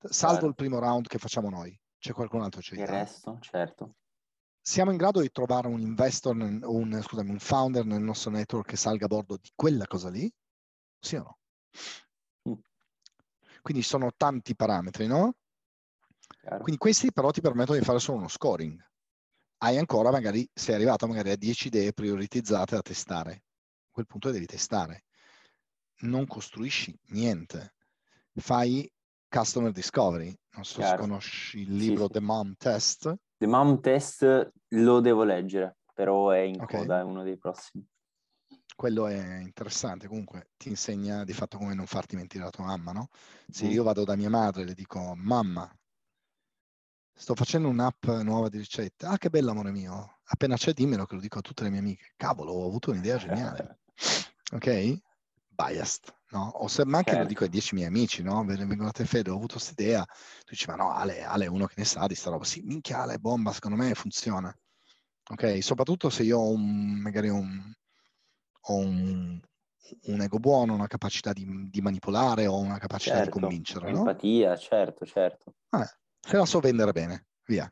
salvo 0.00 0.46
Chiaro. 0.46 0.48
il 0.48 0.54
primo 0.54 0.78
round 0.78 1.06
che 1.06 1.18
facciamo 1.18 1.50
noi, 1.50 1.78
c'è 1.98 2.12
qualcun 2.12 2.42
altro 2.42 2.60
che 2.60 2.66
ci 2.66 2.74
Il 2.74 2.86
resto, 2.86 3.38
certo. 3.40 3.94
Siamo 4.60 4.90
in 4.90 4.96
grado 4.96 5.20
di 5.20 5.30
trovare 5.30 5.68
un 5.68 5.80
investor, 5.80 6.34
nel- 6.34 6.62
un, 6.62 7.00
scusami, 7.02 7.30
un 7.30 7.38
founder 7.38 7.84
nel 7.84 8.02
nostro 8.02 8.30
network 8.30 8.68
che 8.68 8.76
salga 8.76 9.06
a 9.06 9.08
bordo 9.08 9.36
di 9.36 9.50
quella 9.54 9.86
cosa 9.86 10.10
lì? 10.10 10.30
Sì 11.00 11.16
o 11.16 11.22
no? 11.22 11.38
Mm. 12.50 12.58
Quindi 13.62 13.82
sono 13.82 14.10
tanti 14.16 14.54
parametri, 14.54 15.06
no? 15.06 15.36
Chiaro. 16.40 16.62
Quindi 16.62 16.78
questi 16.78 17.12
però 17.12 17.30
ti 17.30 17.40
permettono 17.40 17.78
di 17.78 17.84
fare 17.84 17.98
solo 17.98 18.18
uno 18.18 18.28
scoring. 18.28 18.82
Hai 19.58 19.76
ancora, 19.76 20.10
magari, 20.10 20.48
sei 20.52 20.74
arrivato 20.74 21.06
magari 21.06 21.30
a 21.30 21.36
10 21.36 21.66
idee 21.66 21.92
prioritizzate 21.92 22.74
da 22.74 22.82
testare. 22.82 23.32
A 23.32 23.90
quel 23.90 24.06
punto 24.06 24.30
devi 24.30 24.46
testare. 24.46 25.04
Non 26.00 26.26
costruisci 26.26 26.96
niente. 27.08 27.74
Fai 28.34 28.88
customer 29.28 29.72
discovery. 29.72 30.32
Non 30.52 30.64
so 30.64 30.78
Chiaro. 30.78 31.02
se 31.02 31.08
conosci 31.08 31.58
il 31.60 31.74
libro 31.76 32.06
sì. 32.06 32.12
The 32.12 32.20
Mom 32.20 32.54
Test. 32.56 33.14
The 33.38 33.46
Mom 33.46 33.80
Test 33.80 34.52
lo 34.70 35.00
devo 35.00 35.22
leggere, 35.24 35.76
però 35.94 36.30
è 36.30 36.40
in 36.40 36.58
Ok. 36.60 36.72
coda, 36.72 36.98
è 36.98 37.02
uno 37.04 37.22
dei 37.22 37.38
prossimi. 37.38 37.86
Quello 38.74 39.06
è 39.06 39.38
interessante, 39.40 40.06
comunque 40.08 40.50
ti 40.56 40.68
insegna 40.68 41.24
di 41.24 41.32
fatto 41.32 41.58
come 41.58 41.74
non 41.74 41.86
farti 41.86 42.16
mentire 42.16 42.44
la 42.44 42.50
tua 42.50 42.64
mamma, 42.66 42.92
no? 42.92 43.08
Se 43.50 43.66
Mm. 43.66 43.70
io 43.70 43.82
vado 43.82 44.04
da 44.04 44.16
mia 44.16 44.30
madre 44.30 44.62
e 44.62 44.64
le 44.66 44.74
dico, 44.74 45.14
mamma, 45.16 45.68
sto 47.14 47.34
facendo 47.34 47.68
un'app 47.68 48.06
nuova 48.22 48.48
di 48.48 48.58
ricette. 48.58 49.06
Ah, 49.06 49.18
che 49.18 49.30
bello 49.30 49.50
amore 49.50 49.72
mio. 49.72 50.20
Appena 50.24 50.56
c'è 50.56 50.72
dimmelo 50.72 51.06
che 51.06 51.14
lo 51.16 51.20
dico 51.20 51.38
a 51.38 51.42
tutte 51.42 51.64
le 51.64 51.70
mie 51.70 51.80
amiche. 51.80 52.12
Cavolo, 52.16 52.52
ho 52.52 52.66
avuto 52.66 52.90
un'idea 52.90 53.16
geniale. 53.16 53.80
Ok? 54.50 54.98
Biased. 55.50 56.17
No? 56.30 56.48
O 56.56 56.68
se, 56.68 56.84
ma 56.84 56.98
anche 56.98 57.10
Certo. 57.10 57.22
lo 57.22 57.28
dico 57.28 57.44
ai 57.44 57.50
dieci 57.50 57.74
miei 57.74 57.86
amici, 57.86 58.22
no? 58.22 58.44
Ven- 58.44 58.66
Vengono 58.66 58.88
a 58.88 58.92
te, 58.92 59.04
Fede, 59.04 59.30
ho 59.30 59.34
avuto 59.36 59.54
questa 59.54 59.72
idea. 59.80 60.04
Tu 60.04 60.50
dici, 60.50 60.66
ma 60.68 60.76
no, 60.76 60.92
Ale, 60.92 61.22
Ale 61.22 61.44
è 61.46 61.48
uno 61.48 61.66
che 61.66 61.74
ne 61.78 61.84
sa 61.84 62.06
di 62.06 62.14
sta 62.14 62.30
roba. 62.30 62.44
Sì, 62.44 62.60
minchia, 62.62 63.02
Ale 63.02 63.18
bomba, 63.18 63.52
secondo 63.52 63.76
me 63.76 63.94
funziona. 63.94 64.54
Ok? 65.30 65.62
Soprattutto 65.62 66.10
se 66.10 66.22
io 66.22 66.38
ho 66.38 66.50
un, 66.50 66.98
magari 67.00 67.28
un, 67.28 67.72
ho 68.60 68.74
un, 68.76 69.40
un 70.02 70.20
ego 70.20 70.38
buono, 70.38 70.74
una 70.74 70.86
capacità 70.86 71.32
di, 71.32 71.68
di 71.70 71.80
manipolare 71.80 72.46
o 72.46 72.58
una 72.58 72.78
capacità 72.78 73.16
Certo, 73.16 73.30
di 73.36 73.40
convincere, 73.40 73.90
no? 73.90 73.98
empatia, 73.98 74.56
certo, 74.56 75.04
certo. 75.06 75.54
Se 76.20 76.36
la 76.36 76.44
so 76.44 76.60
vendere 76.60 76.92
bene, 76.92 77.26
via. 77.46 77.70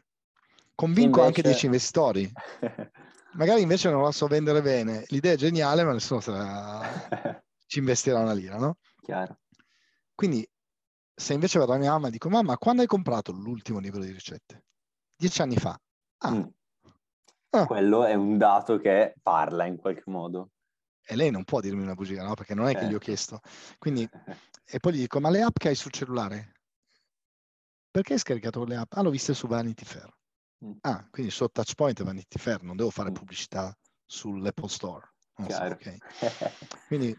Convinco 0.75 1.21
anche 1.23 1.41
invece- 1.41 1.49
10 1.49 1.67
investitori. 1.67 2.33
Magari 3.37 3.61
invece 3.61 3.91
non 3.91 4.03
la 4.03 4.13
so 4.13 4.27
vendere 4.27 4.63
bene. 4.63 5.05
L'idea 5.09 5.33
è 5.33 5.37
geniale, 5.37 5.85
ma 5.85 5.93
nessuno 5.93 6.23
la- 6.27 7.43
ci 7.67 7.79
investirà 7.79 8.21
una 8.21 8.33
lira, 8.33 8.57
no? 8.59 8.79
Chiaro. 9.01 9.41
Quindi, 10.15 10.49
se 11.15 11.35
invece 11.35 11.59
vado 11.59 11.73
a 11.73 11.79
mia 11.79 11.91
mamma 11.93 12.09
e 12.09 12.11
dico, 12.11 12.29
mamma, 12.29 12.57
quando 12.59 12.83
hai 12.83 12.89
comprato 12.89 13.33
l'ultimo 13.33 13.79
libro 13.79 14.01
di 14.03 14.11
ricette? 14.13 14.65
Dieci 15.17 15.43
anni 15.43 15.57
fa. 15.57 15.79
Ah, 16.19 16.31
Mm. 16.33 16.43
Ah. 17.51 17.67
Quello 17.67 18.05
è 18.05 18.13
un 18.15 18.37
dato 18.37 18.79
che 18.79 19.15
parla 19.23 19.65
in 19.67 19.77
qualche 19.77 20.03
modo. 20.07 20.51
e 21.09 21.15
lei 21.17 21.31
non 21.31 21.45
può 21.45 21.61
dirmi 21.61 21.83
una 21.83 21.95
bugia, 21.95 22.23
no? 22.25 22.35
Perché 22.35 22.55
non 22.55 22.67
è 22.67 22.73
che 22.75 22.81
gli 22.81 22.89
ho 22.95 22.99
Certo. 22.99 23.05
chiesto. 23.05 23.41
Quindi, 23.79 24.07
e 24.67 24.79
poi 24.81 24.93
gli 24.95 24.99
dico, 24.99 25.21
ma 25.21 25.31
le 25.31 25.41
app 25.43 25.57
che 25.57 25.69
hai 25.69 25.75
sul 25.77 25.93
cellulare? 25.93 26.53
Perché 27.91 28.15
hai 28.15 28.19
scaricato 28.19 28.65
le 28.65 28.77
app? 28.77 28.93
Ah, 28.95 29.03
l'ho 29.03 29.11
viste 29.11 29.33
su 29.33 29.47
Vanity 29.47 29.85
Fair. 29.85 30.13
Mm. 30.65 30.73
Ah, 30.81 31.07
quindi 31.11 31.31
su 31.31 31.47
Touchpoint 31.47 32.01
e 32.01 32.05
Vanity 32.05 32.39
Fair, 32.39 32.63
non 32.63 32.77
devo 32.77 32.91
fare 32.91 33.11
Mm. 33.11 33.15
pubblicità 33.15 33.75
sull'Apple 34.05 34.69
Store. 34.69 35.09
So, 35.37 35.45
Chiaro. 35.47 35.75
ok. 35.75 35.97
Quindi 36.89 37.17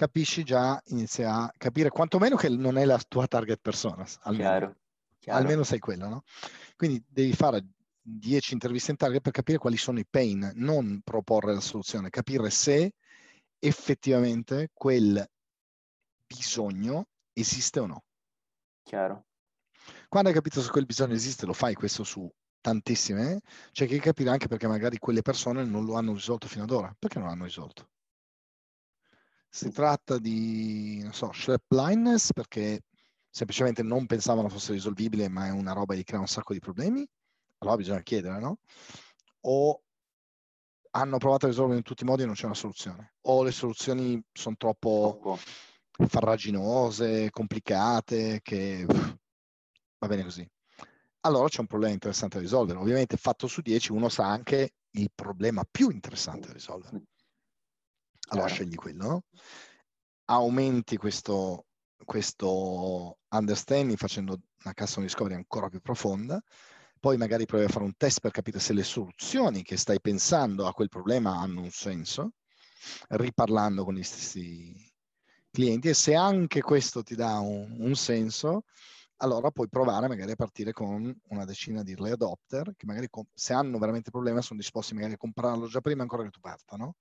capisci 0.00 0.44
già, 0.44 0.80
inizi 0.86 1.22
a 1.24 1.52
capire 1.58 1.90
quantomeno 1.90 2.34
che 2.34 2.48
non 2.48 2.78
è 2.78 2.86
la 2.86 2.98
tua 3.06 3.26
target 3.26 3.58
persona, 3.60 4.06
almeno, 4.22 4.48
Chiaro. 4.48 4.76
Chiaro. 5.18 5.38
almeno 5.38 5.62
sai 5.62 5.78
quello, 5.78 6.08
no? 6.08 6.22
Quindi 6.74 7.04
devi 7.06 7.34
fare 7.34 7.66
10 8.00 8.54
interviste 8.54 8.92
in 8.92 8.96
target 8.96 9.20
per 9.20 9.32
capire 9.32 9.58
quali 9.58 9.76
sono 9.76 9.98
i 9.98 10.06
pain, 10.08 10.52
non 10.54 11.02
proporre 11.04 11.52
la 11.52 11.60
soluzione, 11.60 12.08
capire 12.08 12.48
se 12.48 12.94
effettivamente 13.58 14.70
quel 14.72 15.22
bisogno 16.26 17.08
esiste 17.34 17.80
o 17.80 17.84
no. 17.84 18.04
Chiaro. 18.82 19.26
Quando 20.08 20.30
hai 20.30 20.34
capito 20.34 20.62
se 20.62 20.70
quel 20.70 20.86
bisogno 20.86 21.12
esiste, 21.12 21.44
lo 21.44 21.52
fai 21.52 21.74
questo 21.74 22.04
su 22.04 22.26
tantissime, 22.62 23.42
c'è 23.70 23.86
che 23.86 23.98
capire 23.98 24.30
anche 24.30 24.48
perché 24.48 24.66
magari 24.66 24.96
quelle 24.96 25.20
persone 25.20 25.62
non 25.62 25.84
lo 25.84 25.96
hanno 25.96 26.14
risolto 26.14 26.48
fino 26.48 26.62
ad 26.64 26.70
ora. 26.70 26.96
Perché 26.98 27.18
non 27.18 27.28
l'hanno 27.28 27.44
risolto? 27.44 27.90
Si 29.52 29.70
tratta 29.72 30.18
di, 30.18 31.00
non 31.02 31.12
so, 31.12 31.32
sharp 31.32 31.64
blindness 31.66 32.32
perché 32.32 32.82
semplicemente 33.28 33.82
non 33.82 34.06
pensavano 34.06 34.48
fosse 34.48 34.72
risolvibile, 34.72 35.28
ma 35.28 35.46
è 35.46 35.50
una 35.50 35.72
roba 35.72 35.94
che 35.94 36.04
crea 36.04 36.20
un 36.20 36.28
sacco 36.28 36.52
di 36.52 36.60
problemi. 36.60 37.06
Allora 37.58 37.76
bisogna 37.76 38.02
chiedere, 38.02 38.38
no? 38.38 38.58
O 39.42 39.82
hanno 40.92 41.18
provato 41.18 41.46
a 41.46 41.48
risolverlo 41.48 41.78
in 41.78 41.84
tutti 41.84 42.04
i 42.04 42.06
modi 42.06 42.22
e 42.22 42.26
non 42.26 42.34
c'è 42.34 42.46
una 42.46 42.54
soluzione. 42.54 43.14
O 43.22 43.42
le 43.42 43.52
soluzioni 43.52 44.22
sono 44.32 44.56
troppo 44.56 45.18
Troppo. 45.20 45.38
farraginose, 46.06 47.30
complicate, 47.30 48.40
che 48.42 48.84
pff, 48.86 49.16
va 49.98 50.06
bene 50.06 50.24
così. 50.24 50.48
Allora 51.22 51.48
c'è 51.48 51.60
un 51.60 51.66
problema 51.66 51.92
interessante 51.92 52.36
da 52.36 52.42
risolvere. 52.42 52.78
Ovviamente 52.78 53.16
fatto 53.16 53.46
su 53.46 53.60
10 53.60 53.92
uno 53.92 54.08
sa 54.08 54.26
anche 54.26 54.74
il 54.92 55.10
problema 55.14 55.64
più 55.70 55.90
interessante 55.90 56.48
da 56.48 56.54
risolvere. 56.54 57.02
Allora 58.30 58.46
Chiaro. 58.46 58.54
scegli 58.54 58.74
quello, 58.76 59.06
no? 59.06 59.22
Aumenti 60.26 60.96
questo, 60.96 61.66
questo 62.04 63.18
understanding 63.30 63.98
facendo 63.98 64.38
una 64.64 64.74
custom 64.74 65.02
discovery 65.02 65.34
ancora 65.34 65.68
più 65.68 65.80
profonda, 65.80 66.40
poi 67.00 67.16
magari 67.16 67.46
provi 67.46 67.64
a 67.64 67.68
fare 67.68 67.84
un 67.84 67.96
test 67.96 68.20
per 68.20 68.30
capire 68.30 68.60
se 68.60 68.72
le 68.72 68.84
soluzioni 68.84 69.62
che 69.62 69.76
stai 69.76 70.00
pensando 70.00 70.66
a 70.66 70.72
quel 70.72 70.88
problema 70.88 71.38
hanno 71.40 71.62
un 71.62 71.70
senso, 71.70 72.34
riparlando 73.08 73.84
con 73.84 73.94
gli 73.94 74.02
stessi 74.04 74.72
clienti 75.50 75.88
e 75.88 75.94
se 75.94 76.14
anche 76.14 76.60
questo 76.60 77.02
ti 77.02 77.16
dà 77.16 77.38
un, 77.40 77.76
un 77.80 77.94
senso, 77.96 78.62
allora 79.16 79.50
puoi 79.50 79.68
provare 79.68 80.06
magari 80.06 80.30
a 80.32 80.36
partire 80.36 80.72
con 80.72 81.12
una 81.28 81.44
decina 81.44 81.82
di 81.82 81.90
early 81.92 82.10
adopter 82.12 82.74
che 82.76 82.86
magari 82.86 83.08
se 83.34 83.52
hanno 83.52 83.78
veramente 83.78 84.10
problema 84.10 84.40
sono 84.42 84.60
disposti 84.60 84.94
magari 84.94 85.14
a 85.14 85.16
comprarlo 85.16 85.66
già 85.66 85.80
prima 85.80 86.02
ancora 86.02 86.22
che 86.22 86.30
tu 86.30 86.40
parta, 86.40 86.76
no? 86.76 86.94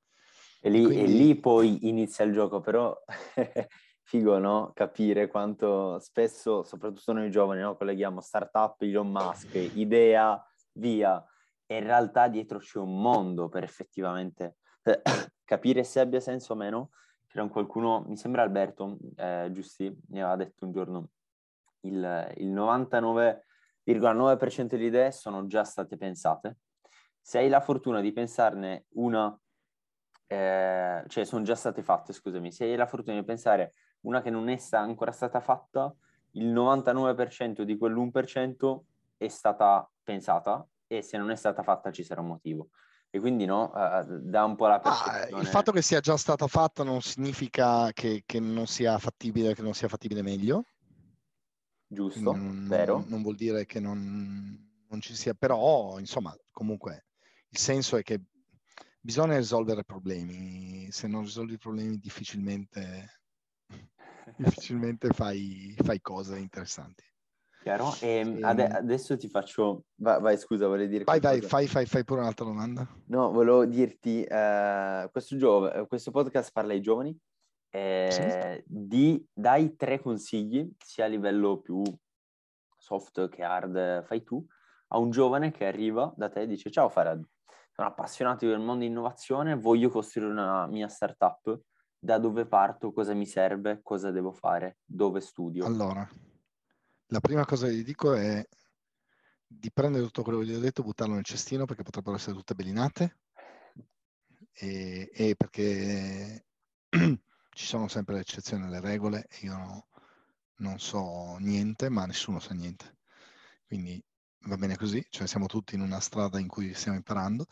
E 0.61 0.69
lì, 0.69 0.83
quindi- 0.83 1.03
e 1.03 1.07
lì 1.07 1.39
poi 1.39 1.87
inizia 1.87 2.25
il 2.25 2.33
gioco, 2.33 2.59
però 2.59 2.93
figo, 4.03 4.37
no? 4.39 4.71
Capire 4.73 5.27
quanto 5.27 5.99
spesso, 5.99 6.63
soprattutto 6.63 7.13
noi 7.13 7.31
giovani, 7.31 7.61
no? 7.61 7.77
colleghiamo 7.77 8.19
startup, 8.19 8.81
Elon 8.81 9.09
Musk, 9.09 9.55
idea, 9.75 10.43
via. 10.73 11.23
E 11.65 11.77
in 11.77 11.83
realtà 11.83 12.27
dietro 12.27 12.59
c'è 12.59 12.79
un 12.79 12.99
mondo 12.99 13.47
per 13.47 13.63
effettivamente 13.63 14.57
eh, 14.83 15.01
capire 15.45 15.83
se 15.83 15.99
abbia 15.99 16.19
senso 16.19 16.53
o 16.53 16.55
meno. 16.55 16.89
C'era 17.27 17.43
un 17.43 17.49
qualcuno, 17.49 18.03
mi 18.07 18.17
sembra 18.17 18.41
Alberto, 18.41 18.97
eh, 19.15 19.49
Giusti, 19.51 19.95
mi 20.07 20.19
aveva 20.19 20.35
detto 20.35 20.65
un 20.65 20.71
giorno, 20.71 21.09
il, 21.81 22.33
il 22.37 22.51
99,9% 22.51 24.75
delle 24.75 24.85
idee 24.85 25.11
sono 25.11 25.45
già 25.45 25.63
state 25.63 25.95
pensate. 25.95 26.57
Se 27.21 27.37
hai 27.37 27.47
la 27.47 27.61
fortuna 27.61 28.01
di 28.01 28.11
pensarne 28.11 28.87
una 28.93 29.39
eh, 30.31 31.03
cioè 31.07 31.25
sono 31.25 31.43
già 31.43 31.55
state 31.55 31.81
fatte, 31.81 32.13
scusami, 32.13 32.51
se 32.51 32.65
hai 32.65 32.75
la 32.75 32.85
fortuna 32.85 33.17
di 33.17 33.25
pensare 33.25 33.73
una 34.01 34.21
che 34.21 34.29
non 34.29 34.47
è 34.47 34.57
sta- 34.57 34.79
ancora 34.79 35.11
stata 35.11 35.39
fatta, 35.41 35.93
il 36.33 36.45
99% 36.47 37.63
di 37.63 37.75
quell'1% 37.75 38.83
è 39.17 39.27
stata 39.27 39.89
pensata 40.03 40.65
e 40.85 41.01
se 41.01 41.17
non 41.17 41.31
è 41.31 41.35
stata 41.35 41.63
fatta 41.63 41.91
ci 41.91 42.03
sarà 42.03 42.21
un 42.21 42.27
motivo. 42.27 42.69
E 43.09 43.19
quindi 43.19 43.45
no, 43.45 43.73
eh, 43.75 44.05
dà 44.21 44.43
un 44.43 44.55
po' 44.55 44.67
la 44.67 44.79
Ah, 44.79 45.11
percezione. 45.13 45.41
il 45.41 45.47
fatto 45.47 45.71
che 45.71 45.81
sia 45.81 45.99
già 45.99 46.15
stata 46.15 46.45
fatta 46.45 46.83
non 46.83 47.01
significa 47.01 47.91
che, 47.91 48.21
che 48.23 48.39
non 48.39 48.67
sia 48.67 48.99
fattibile, 48.99 49.55
che 49.55 49.63
non 49.63 49.73
sia 49.73 49.87
fattibile 49.87 50.21
meglio. 50.21 50.65
giusto, 51.87 52.31
non, 52.33 52.67
vero? 52.67 53.03
non 53.07 53.23
vuol 53.23 53.35
dire 53.35 53.65
che 53.65 53.79
non, 53.79 54.85
non 54.87 55.01
ci 55.01 55.15
sia, 55.15 55.33
però 55.33 55.97
insomma, 55.97 56.35
comunque 56.51 57.05
il 57.49 57.57
senso 57.57 57.97
è 57.97 58.03
che 58.03 58.21
bisogna 58.99 59.37
risolvere 59.37 59.83
problemi. 59.83 60.91
Se 60.91 61.07
non 61.07 61.21
risolvi 61.21 61.53
i 61.53 61.57
problemi 61.57 61.97
difficilmente, 61.97 63.21
difficilmente 64.37 65.09
fai, 65.09 65.75
fai 65.83 66.01
cose 66.01 66.37
interessanti. 66.39 67.03
Chiaro? 67.61 67.93
E 67.99 68.19
Ehm, 68.19 68.43
ade- 68.43 68.67
adesso 68.67 69.17
ti 69.17 69.27
faccio... 69.27 69.83
Vai, 69.95 70.21
vai, 70.21 70.37
scusa, 70.37 70.67
volevi 70.67 70.89
dire 70.89 71.03
Vai, 71.03 71.19
vai, 71.19 71.41
fai, 71.41 71.67
fai, 71.67 71.85
fai 71.85 72.03
pure 72.05 72.21
un'altra 72.21 72.45
domanda. 72.45 72.87
No, 73.07 73.31
volevo 73.31 73.65
dirti, 73.65 74.23
eh, 74.23 75.09
questo, 75.11 75.35
gio- 75.35 75.85
questo 75.87 76.11
podcast 76.11 76.51
parla 76.53 76.71
ai 76.71 76.81
giovani, 76.81 77.17
eh, 77.71 78.63
di, 78.65 79.23
dai 79.33 79.75
tre 79.75 79.99
consigli, 79.99 80.71
sia 80.77 81.05
a 81.05 81.07
livello 81.09 81.59
più 81.59 81.83
soft 82.77 83.27
che 83.29 83.43
hard, 83.43 84.05
fai 84.05 84.23
tu, 84.23 84.43
a 84.87 84.97
un 84.97 85.09
giovane 85.11 85.51
che 85.51 85.65
arriva 85.65 86.11
da 86.15 86.29
te 86.29 86.41
e 86.41 86.47
dice 86.47 86.71
ciao 86.71 86.87
Farad, 86.89 87.23
sono 87.79 87.91
appassionato 87.91 88.45
del 88.45 88.59
mondo 88.59 88.83
innovazione, 88.83 89.55
voglio 89.55 89.89
costruire 89.89 90.29
una 90.29 90.67
mia 90.67 90.89
startup, 90.89 91.61
da 91.97 92.17
dove 92.17 92.45
parto, 92.45 92.91
cosa 92.91 93.13
mi 93.13 93.25
serve, 93.25 93.79
cosa 93.81 94.11
devo 94.11 94.33
fare, 94.33 94.79
dove 94.83 95.21
studio. 95.21 95.65
Allora, 95.65 96.05
la 97.05 97.19
prima 97.21 97.45
cosa 97.45 97.67
che 97.67 97.75
gli 97.75 97.83
dico 97.85 98.13
è 98.15 98.45
di 99.47 99.71
prendere 99.71 100.03
tutto 100.03 100.23
quello 100.23 100.39
che 100.39 100.47
gli 100.47 100.55
ho 100.55 100.59
detto 100.59 100.81
e 100.81 100.83
buttarlo 100.83 101.13
nel 101.13 101.23
cestino 101.23 101.63
perché 101.63 101.83
potrebbero 101.83 102.17
essere 102.17 102.35
tutte 102.35 102.53
bellinate 102.53 103.19
e, 104.51 105.09
e 105.13 105.35
perché 105.37 106.47
ci 106.89 107.65
sono 107.65 107.87
sempre 107.87 108.15
le 108.15 108.19
eccezioni 108.19 108.65
alle 108.65 108.81
regole 108.81 109.25
e 109.29 109.45
io 109.45 109.55
no- 109.57 109.87
non 110.57 110.79
so 110.79 111.37
niente, 111.37 111.87
ma 111.87 112.05
nessuno 112.05 112.39
sa 112.39 112.53
niente. 112.53 112.97
Quindi 113.65 114.03
va 114.43 114.57
bene 114.57 114.75
così, 114.75 115.05
cioè 115.09 115.27
siamo 115.27 115.45
tutti 115.45 115.75
in 115.75 115.81
una 115.81 115.99
strada 115.99 116.39
in 116.39 116.47
cui 116.47 116.73
stiamo 116.73 116.97
imparando. 116.97 117.45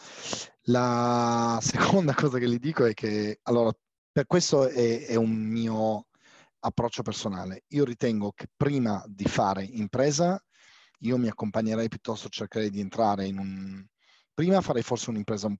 La 0.63 1.59
seconda 1.61 2.13
cosa 2.15 2.37
che 2.39 2.49
gli 2.49 2.59
dico 2.59 2.85
è 2.85 2.93
che, 2.93 3.39
allora, 3.43 3.71
per 4.11 4.25
questo 4.25 4.67
è, 4.67 5.05
è 5.05 5.15
un 5.15 5.31
mio 5.31 6.07
approccio 6.59 7.03
personale. 7.03 7.63
Io 7.69 7.83
ritengo 7.85 8.31
che 8.31 8.47
prima 8.55 9.03
di 9.07 9.25
fare 9.25 9.63
impresa, 9.63 10.41
io 11.01 11.17
mi 11.17 11.27
accompagnerei 11.27 11.87
piuttosto, 11.87 12.29
cercherei 12.29 12.69
di 12.69 12.79
entrare 12.79 13.25
in 13.25 13.37
un... 13.37 13.85
Prima 14.33 14.61
farei 14.61 14.83
forse 14.83 15.09
un'impresa, 15.09 15.51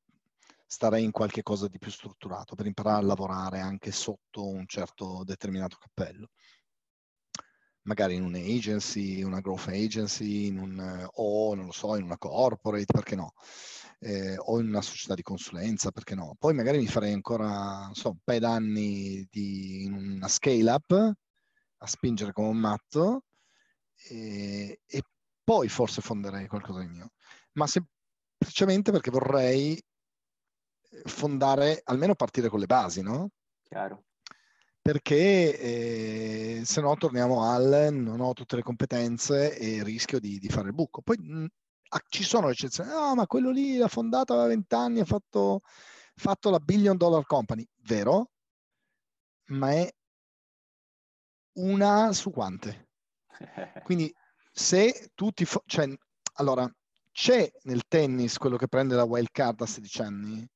starei 0.65 1.03
in 1.03 1.11
qualche 1.11 1.43
cosa 1.43 1.67
di 1.67 1.77
più 1.77 1.91
strutturato 1.91 2.55
per 2.55 2.65
imparare 2.65 2.99
a 2.99 3.05
lavorare 3.05 3.59
anche 3.59 3.91
sotto 3.91 4.47
un 4.47 4.65
certo 4.67 5.23
determinato 5.23 5.77
cappello. 5.79 6.29
Magari 7.87 8.15
in 8.15 8.23
un'agency, 8.23 9.23
una 9.23 9.39
growth 9.39 9.69
agency, 9.69 10.49
un, 10.49 11.07
o 11.15 11.55
non 11.55 11.65
lo 11.65 11.71
so, 11.71 11.95
in 11.95 12.03
una 12.03 12.17
corporate, 12.17 12.91
perché 12.91 13.15
no? 13.15 13.33
eh, 13.99 14.37
o 14.37 14.59
in 14.59 14.67
una 14.67 14.81
società 14.81 15.15
di 15.15 15.21
consulenza, 15.21 15.91
perché 15.91 16.15
no? 16.15 16.35
Poi 16.37 16.53
magari 16.53 16.77
mi 16.77 16.87
farei 16.87 17.13
ancora, 17.13 17.85
non 17.85 17.95
so, 17.95 18.09
un 18.09 18.17
paio 18.23 18.39
d'anni 18.39 19.27
di, 19.29 19.83
in 19.83 19.93
una 19.93 20.27
scale-up 20.27 20.91
a 21.79 21.87
spingere 21.87 22.33
come 22.33 22.47
un 22.49 22.57
matto 22.57 23.23
e, 24.09 24.79
e 24.85 25.01
poi 25.43 25.69
forse 25.69 26.01
fonderei 26.01 26.47
qualcosa 26.47 26.79
di 26.79 26.87
mio. 26.87 27.11
Ma 27.53 27.67
semplicemente 27.67 28.91
perché 28.91 29.11
vorrei 29.11 29.81
fondare, 31.05 31.81
almeno 31.85 32.15
partire 32.15 32.49
con 32.49 32.59
le 32.59 32.65
basi, 32.65 33.01
no? 33.01 33.29
Chiaro. 33.63 34.03
Perché 34.87 35.59
eh, 35.59 36.61
se 36.63 36.79
no 36.79 36.95
torniamo 36.95 37.43
al 37.43 37.89
non 37.91 38.21
ho 38.21 38.31
tutte 38.31 38.55
le 38.55 38.61
competenze 38.61 39.57
e 39.57 39.83
rischio 39.83 40.17
di, 40.17 40.39
di 40.39 40.47
fare 40.47 40.69
il 40.69 40.73
buco. 40.73 41.01
Poi 41.01 41.17
mh, 41.17 41.45
ci 42.07 42.23
sono 42.23 42.47
eccezioni, 42.47 42.91
no, 42.91 43.13
ma 43.13 43.27
quello 43.27 43.51
lì 43.51 43.75
l'ha 43.75 43.89
fondato 43.89 44.31
aveva 44.31 44.47
20 44.47 44.73
anni, 44.75 44.99
ha 45.01 45.05
fatto, 45.05 45.59
fatto 46.15 46.49
la 46.49 46.59
billion 46.59 46.95
dollar 46.95 47.25
company, 47.25 47.67
vero? 47.81 48.31
Ma 49.47 49.71
è 49.71 49.93
una 51.55 52.13
su 52.13 52.31
quante? 52.31 52.91
Quindi 53.83 54.09
se 54.53 55.11
tutti, 55.15 55.43
fo- 55.43 55.63
cioè, 55.65 55.93
allora, 56.35 56.65
c'è 57.11 57.51
nel 57.63 57.85
tennis 57.89 58.37
quello 58.37 58.55
che 58.55 58.69
prende 58.69 58.95
la 58.95 59.03
wild 59.03 59.31
card 59.33 59.59
a 59.59 59.65
16 59.65 60.01
anni? 60.01 60.47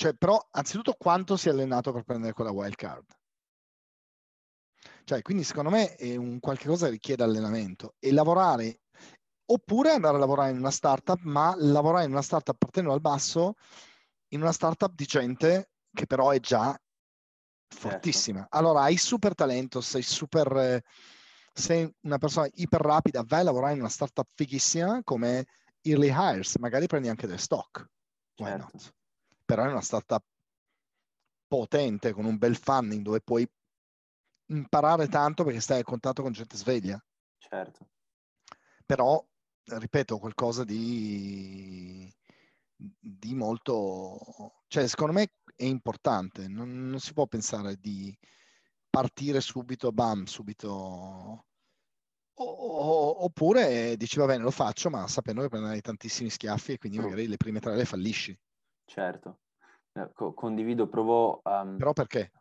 Cioè, 0.00 0.14
però, 0.14 0.42
anzitutto, 0.52 0.94
quanto 0.98 1.36
si 1.36 1.48
è 1.48 1.50
allenato 1.50 1.92
per 1.92 2.04
prendere 2.04 2.32
quella 2.32 2.50
wild 2.50 2.74
card? 2.74 3.04
Cioè, 5.04 5.20
quindi 5.20 5.44
secondo 5.44 5.68
me 5.68 5.94
è 5.96 6.16
un 6.16 6.40
qualche 6.40 6.68
cosa 6.68 6.86
che 6.86 6.92
richiede 6.92 7.22
allenamento 7.22 7.96
e 7.98 8.10
lavorare 8.10 8.80
oppure 9.44 9.90
andare 9.90 10.16
a 10.16 10.18
lavorare 10.18 10.52
in 10.52 10.56
una 10.56 10.70
startup, 10.70 11.20
ma 11.24 11.54
lavorare 11.54 12.06
in 12.06 12.12
una 12.12 12.22
startup 12.22 12.56
partendo 12.56 12.88
dal 12.88 13.02
basso, 13.02 13.56
in 14.28 14.40
una 14.40 14.52
startup 14.52 14.94
di 14.94 15.04
gente 15.04 15.72
che 15.92 16.06
però 16.06 16.30
è 16.30 16.40
già 16.40 16.74
fortissima. 17.68 18.38
Certo. 18.38 18.56
Allora 18.56 18.80
hai 18.80 18.96
super 18.96 19.34
talento, 19.34 19.82
sei 19.82 20.00
super, 20.00 20.82
sei 21.52 21.94
una 22.04 22.16
persona 22.16 22.48
iper 22.54 22.80
rapida, 22.80 23.22
vai 23.26 23.40
a 23.40 23.44
lavorare 23.44 23.74
in 23.74 23.80
una 23.80 23.90
startup 23.90 24.30
fighissima 24.34 25.02
come 25.04 25.44
Early 25.82 26.08
Hires, 26.08 26.56
magari 26.56 26.86
prendi 26.86 27.08
anche 27.08 27.26
del 27.26 27.38
stock. 27.38 27.86
Why 28.38 28.48
certo. 28.48 28.70
not? 28.72 28.98
Però 29.50 29.64
è 29.64 29.70
una 29.70 29.80
startup 29.80 30.24
potente, 31.48 32.12
con 32.12 32.24
un 32.24 32.38
bel 32.38 32.56
funding 32.56 33.02
dove 33.02 33.20
puoi 33.20 33.44
imparare 34.46 35.08
tanto 35.08 35.42
perché 35.42 35.60
stai 35.60 35.80
a 35.80 35.84
contatto 35.84 36.22
con 36.22 36.30
gente 36.30 36.56
sveglia. 36.56 37.02
Certo. 37.38 37.88
Però 38.86 39.24
ripeto, 39.64 40.18
qualcosa 40.18 40.62
di, 40.62 42.08
di 42.76 43.34
molto... 43.34 44.62
Cioè, 44.68 44.86
secondo 44.86 45.14
me 45.14 45.32
è 45.56 45.64
importante, 45.64 46.46
non, 46.46 46.88
non, 46.88 47.00
si 47.00 47.12
può 47.12 47.26
pensare 47.26 47.74
di 47.76 48.16
partire 48.88 49.40
subito, 49.40 49.90
bam, 49.90 50.24
subito... 50.24 50.68
O, 52.40 52.44
o, 52.44 53.24
oppure 53.24 53.96
dici, 53.96 54.18
va 54.18 54.26
bene, 54.26 54.44
lo 54.44 54.52
faccio, 54.52 54.88
ma 54.88 55.08
sapendo 55.08 55.42
che 55.42 55.48
prenderai 55.48 55.80
tantissimi 55.80 56.30
schiaffi 56.30 56.72
e 56.72 56.78
quindi 56.78 56.98
mm. 56.98 57.02
magari 57.02 57.26
le 57.26 57.36
prime 57.36 57.58
tre 57.58 57.74
le 57.74 57.84
fallisci. 57.84 58.38
Certo, 58.90 59.38
eh, 59.92 60.10
Co- 60.12 60.34
condivido, 60.34 60.88
provo... 60.88 61.42
Um... 61.44 61.76
Però 61.76 61.92
perché? 61.92 62.32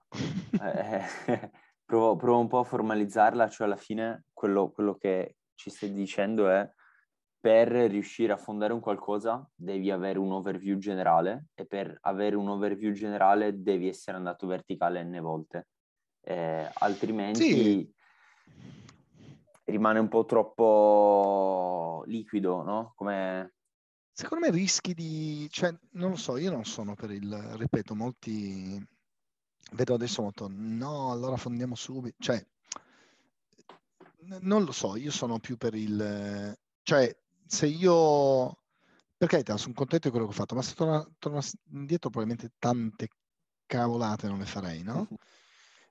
eh, 0.59 1.03
provo, 1.85 2.15
provo, 2.15 2.39
un 2.39 2.47
po' 2.47 2.57
a 2.57 2.63
formalizzarla, 2.63 3.47
cioè 3.49 3.67
alla 3.67 3.75
fine 3.75 4.23
quello, 4.33 4.71
quello 4.71 4.95
che 4.95 5.35
ci 5.53 5.69
stai 5.69 5.93
dicendo 5.93 6.49
è 6.49 6.67
per 7.39 7.67
riuscire 7.67 8.33
a 8.33 8.37
fondare 8.37 8.73
un 8.73 8.79
qualcosa 8.79 9.47
devi 9.53 9.91
avere 9.91 10.17
un 10.17 10.31
overview 10.31 10.79
generale 10.79 11.49
e 11.53 11.67
per 11.67 11.95
avere 12.01 12.35
un 12.35 12.49
overview 12.49 12.93
generale 12.93 13.61
devi 13.61 13.87
essere 13.87 14.17
andato 14.17 14.47
verticale 14.47 15.03
n 15.03 15.19
volte, 15.21 15.67
eh, 16.21 16.67
altrimenti 16.73 17.41
sì. 17.43 17.93
rimane 19.65 19.99
un 19.99 20.07
po' 20.07 20.25
troppo 20.25 22.03
liquido, 22.07 22.63
no? 22.63 22.93
Come... 22.95 23.53
Secondo 24.19 24.47
me 24.47 24.51
rischi 24.51 24.93
di... 24.93 25.47
cioè, 25.49 25.73
non 25.91 26.09
lo 26.09 26.17
so, 26.17 26.35
io 26.35 26.51
non 26.51 26.65
sono 26.65 26.93
per 26.93 27.09
il... 27.09 27.33
ripeto, 27.55 27.95
molti... 27.95 28.85
Vedo 29.71 29.93
adesso 29.93 30.21
molto, 30.21 30.49
no, 30.51 31.09
allora 31.09 31.37
fondiamo 31.37 31.73
subito, 31.75 32.17
cioè, 32.19 32.45
non 34.41 34.65
lo 34.65 34.73
so, 34.73 34.97
io 34.97 35.09
sono 35.09 35.39
più 35.39 35.55
per 35.55 35.73
il... 35.73 36.53
cioè, 36.83 37.17
se 37.45 37.67
io, 37.67 38.57
per 39.15 39.29
carità, 39.29 39.55
sono 39.55 39.73
contento 39.73 40.07
di 40.07 40.11
quello 40.11 40.27
che 40.27 40.33
ho 40.33 40.37
fatto, 40.37 40.53
ma 40.53 40.63
se 40.63 40.73
torno, 40.73 41.13
torno 41.17 41.39
indietro 41.71 42.09
probabilmente 42.09 42.51
tante 42.59 43.07
cavolate 43.67 44.27
non 44.27 44.39
le 44.39 44.45
farei, 44.45 44.83
no? 44.83 45.07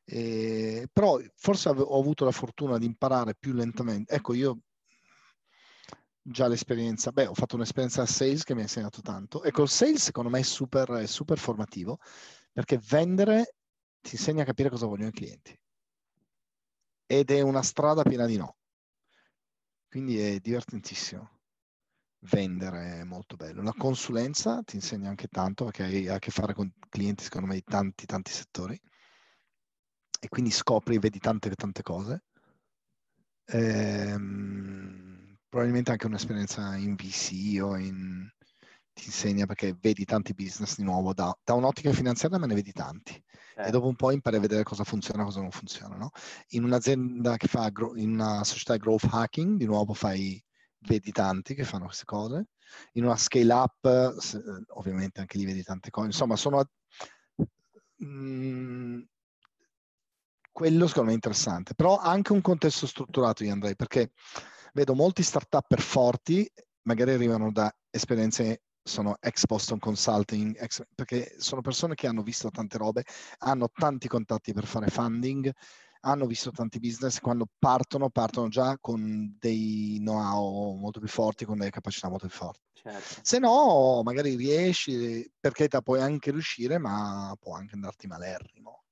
E, 0.04 0.86
però 0.92 1.18
forse 1.34 1.70
ho 1.70 1.98
avuto 1.98 2.26
la 2.26 2.30
fortuna 2.32 2.76
di 2.76 2.84
imparare 2.84 3.34
più 3.34 3.54
lentamente. 3.54 4.12
Ecco, 4.12 4.34
io 4.34 4.58
già 6.30 6.46
l'esperienza, 6.48 7.10
beh, 7.12 7.26
ho 7.26 7.34
fatto 7.34 7.56
un'esperienza 7.56 8.02
a 8.02 8.06
sales 8.06 8.44
che 8.44 8.54
mi 8.54 8.60
ha 8.60 8.64
insegnato 8.64 9.00
tanto. 9.00 9.42
Ecco, 9.42 9.62
il 9.62 9.68
sales 9.68 10.02
secondo 10.02 10.30
me 10.30 10.40
è 10.40 10.42
super, 10.42 10.90
è 10.92 11.06
super 11.06 11.38
formativo 11.38 11.98
perché 12.52 12.78
vendere 12.88 13.54
ti 14.00 14.14
insegna 14.14 14.42
a 14.42 14.46
capire 14.46 14.70
cosa 14.70 14.86
vogliono 14.86 15.08
i 15.08 15.12
clienti. 15.12 15.58
Ed 17.06 17.30
è 17.30 17.40
una 17.40 17.62
strada 17.62 18.02
piena 18.02 18.26
di 18.26 18.36
no. 18.36 18.56
Quindi 19.88 20.18
è 20.20 20.38
divertentissimo 20.38 21.38
vendere 22.20 23.00
è 23.00 23.04
molto 23.04 23.36
bello. 23.36 23.62
La 23.62 23.74
consulenza 23.76 24.62
ti 24.62 24.76
insegna 24.76 25.08
anche 25.08 25.28
tanto 25.28 25.64
perché 25.64 25.84
hai 25.84 26.08
a 26.08 26.18
che 26.18 26.30
fare 26.30 26.54
con 26.54 26.70
clienti, 26.88 27.24
secondo 27.24 27.46
me, 27.46 27.54
di 27.54 27.62
tanti, 27.62 28.06
tanti 28.06 28.30
settori 28.32 28.80
e 30.20 30.28
quindi 30.28 30.50
scopri, 30.50 30.98
vedi 30.98 31.18
tante, 31.18 31.54
tante 31.54 31.82
cose. 31.82 32.24
Ehm, 33.50 34.87
probabilmente 35.48 35.90
anche 35.90 36.06
un'esperienza 36.06 36.76
in 36.76 36.94
VC 36.94 37.62
o 37.62 37.76
in... 37.76 38.28
ti 38.92 39.06
insegna 39.06 39.46
perché 39.46 39.76
vedi 39.80 40.04
tanti 40.04 40.34
business 40.34 40.76
di 40.76 40.84
nuovo 40.84 41.14
da, 41.14 41.36
da 41.42 41.54
un'ottica 41.54 41.92
finanziaria, 41.92 42.38
ma 42.38 42.46
ne 42.46 42.54
vedi 42.54 42.72
tanti. 42.72 43.22
E 43.56 43.70
dopo 43.70 43.88
un 43.88 43.96
po' 43.96 44.12
impari 44.12 44.36
a 44.36 44.40
vedere 44.40 44.62
cosa 44.62 44.84
funziona 44.84 45.22
e 45.22 45.24
cosa 45.24 45.40
non 45.40 45.50
funziona. 45.50 45.96
No? 45.96 46.10
In 46.50 46.62
un'azienda 46.62 47.36
che 47.36 47.48
fa, 47.48 47.72
in 47.96 48.12
una 48.12 48.44
società 48.44 48.76
growth 48.76 49.08
hacking, 49.10 49.58
di 49.58 49.64
nuovo 49.64 49.94
fai 49.94 50.40
vedi 50.80 51.10
tanti 51.10 51.54
che 51.54 51.64
fanno 51.64 51.86
queste 51.86 52.04
cose. 52.04 52.46
In 52.92 53.04
una 53.04 53.16
scale 53.16 53.52
up, 53.52 54.14
ovviamente 54.74 55.20
anche 55.20 55.38
lì 55.38 55.44
vedi 55.44 55.64
tante 55.64 55.90
cose. 55.90 56.06
Insomma, 56.06 56.36
sono... 56.36 56.64
Mm, 58.04 59.00
quello 60.52 60.86
secondo 60.86 61.06
me 61.06 61.12
è 61.12 61.14
interessante, 61.14 61.74
però 61.74 61.98
anche 61.98 62.32
un 62.32 62.40
contesto 62.40 62.86
strutturato 62.86 63.42
io 63.44 63.52
andrei, 63.52 63.74
perché 63.74 64.12
vedo 64.72 64.94
molti 64.94 65.22
start-up 65.22 65.76
forti, 65.78 66.50
magari 66.82 67.12
arrivano 67.12 67.52
da 67.52 67.74
esperienze 67.90 68.62
sono 68.88 69.16
ex 69.20 69.44
Boston 69.44 69.78
Consulting, 69.78 70.56
ex, 70.60 70.82
perché 70.94 71.34
sono 71.38 71.60
persone 71.60 71.94
che 71.94 72.06
hanno 72.06 72.22
visto 72.22 72.50
tante 72.50 72.78
robe, 72.78 73.04
hanno 73.38 73.68
tanti 73.70 74.08
contatti 74.08 74.52
per 74.52 74.64
fare 74.64 74.88
funding, 74.88 75.52
hanno 76.00 76.26
visto 76.26 76.50
tanti 76.50 76.78
business, 76.78 77.18
quando 77.20 77.46
partono, 77.58 78.08
partono 78.08 78.48
già 78.48 78.78
con 78.80 79.36
dei 79.38 79.96
know-how 79.98 80.74
molto 80.76 81.00
più 81.00 81.08
forti, 81.08 81.44
con 81.44 81.58
delle 81.58 81.70
capacità 81.70 82.08
molto 82.08 82.26
più 82.26 82.36
forti. 82.36 82.66
Certo. 82.72 83.20
Se 83.22 83.38
no, 83.38 84.00
magari 84.02 84.36
riesci, 84.36 85.30
perché 85.38 85.68
te 85.68 85.82
puoi 85.82 86.00
anche 86.00 86.30
riuscire, 86.30 86.78
ma 86.78 87.34
può 87.38 87.54
anche 87.54 87.74
andarti 87.74 88.06
malerrimo. 88.06 88.84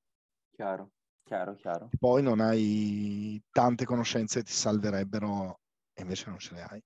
Chiaro, 0.51 0.91
chiaro, 1.23 1.55
chiaro. 1.55 1.89
E 1.93 1.97
poi 1.99 2.23
non 2.23 2.41
hai 2.41 3.41
tante 3.51 3.85
conoscenze 3.85 4.41
che 4.41 4.47
ti 4.47 4.53
salverebbero 4.53 5.61
e 5.99 6.03
invece 6.03 6.29
non 6.29 6.39
ce 6.39 6.55
le 6.55 6.63
hai. 6.63 6.83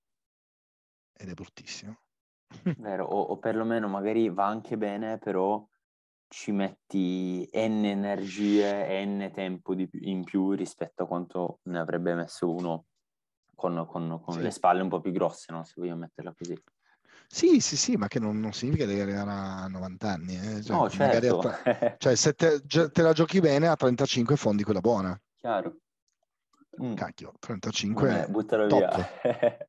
Ed 1.13 1.29
è 1.29 1.33
bruttissimo. 1.33 1.99
Vero, 2.79 3.05
o, 3.05 3.21
o 3.21 3.37
perlomeno 3.37 3.87
magari 3.89 4.29
va 4.29 4.47
anche 4.47 4.77
bene, 4.77 5.17
però 5.17 5.63
ci 6.29 6.53
metti 6.53 7.43
n 7.53 7.85
energie, 7.85 9.05
n 9.05 9.29
tempo 9.33 9.75
di, 9.75 9.87
in 9.91 10.23
più 10.23 10.51
rispetto 10.53 11.03
a 11.03 11.07
quanto 11.07 11.59
ne 11.63 11.77
avrebbe 11.77 12.15
messo 12.15 12.49
uno 12.49 12.85
con, 13.53 13.85
con, 13.85 14.21
con 14.23 14.35
sì. 14.35 14.41
le 14.41 14.51
spalle 14.51 14.81
un 14.81 14.89
po' 14.89 15.01
più 15.01 15.11
grosse, 15.11 15.51
no? 15.51 15.63
se 15.65 15.73
vogliamo 15.75 15.99
metterla 15.99 16.33
così. 16.35 16.57
Sì, 17.27 17.59
sì, 17.59 17.77
sì, 17.77 17.95
ma 17.95 18.07
che 18.07 18.19
non, 18.19 18.39
non 18.39 18.53
significa 18.53 18.85
di 18.85 18.99
arrivare 18.99 19.29
a 19.29 19.67
90 19.67 20.09
anni. 20.09 20.35
Eh? 20.35 20.63
Cioè, 20.63 20.75
no, 20.75 20.89
certo. 20.89 21.37
Tra... 21.37 21.59
cioè, 21.97 22.15
se 22.15 22.33
te, 22.33 22.61
te, 22.61 23.01
la 23.01 23.13
giochi 23.13 23.39
bene, 23.39 23.67
a 23.67 23.75
35 23.75 24.35
fondi 24.35 24.63
quella 24.63 24.81
buona. 24.81 25.19
Chiaro. 25.39 25.77
Mm. 26.81 26.93
Cacchio, 26.93 27.33
35 27.39 28.07
Vabbè, 28.07 28.27
buttalo 28.27 28.67
top. 28.67 28.79
via. 29.23 29.67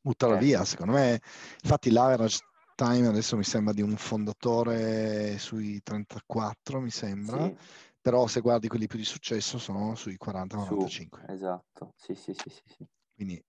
buttalo 0.00 0.34
eh. 0.36 0.38
via, 0.38 0.64
secondo 0.64 0.92
me. 0.92 1.20
Infatti 1.62 1.90
l'average 1.90 2.38
time 2.74 3.08
adesso 3.08 3.36
mi 3.36 3.44
sembra 3.44 3.72
di 3.72 3.82
un 3.82 3.96
fondatore 3.96 5.38
sui 5.38 5.82
34, 5.82 6.80
mi 6.80 6.90
sembra, 6.90 7.44
sì. 7.44 7.56
però 8.00 8.26
se 8.26 8.40
guardi 8.40 8.68
quelli 8.68 8.86
più 8.86 8.98
di 8.98 9.04
successo 9.04 9.58
sono 9.58 9.94
sui 9.96 10.16
40-45. 10.16 11.24
Esatto, 11.28 11.92
sì, 11.96 12.14
sì, 12.14 12.32
sì, 12.32 12.48
sì, 12.48 12.62
sì. 12.64 12.86
Quindi 13.14 13.44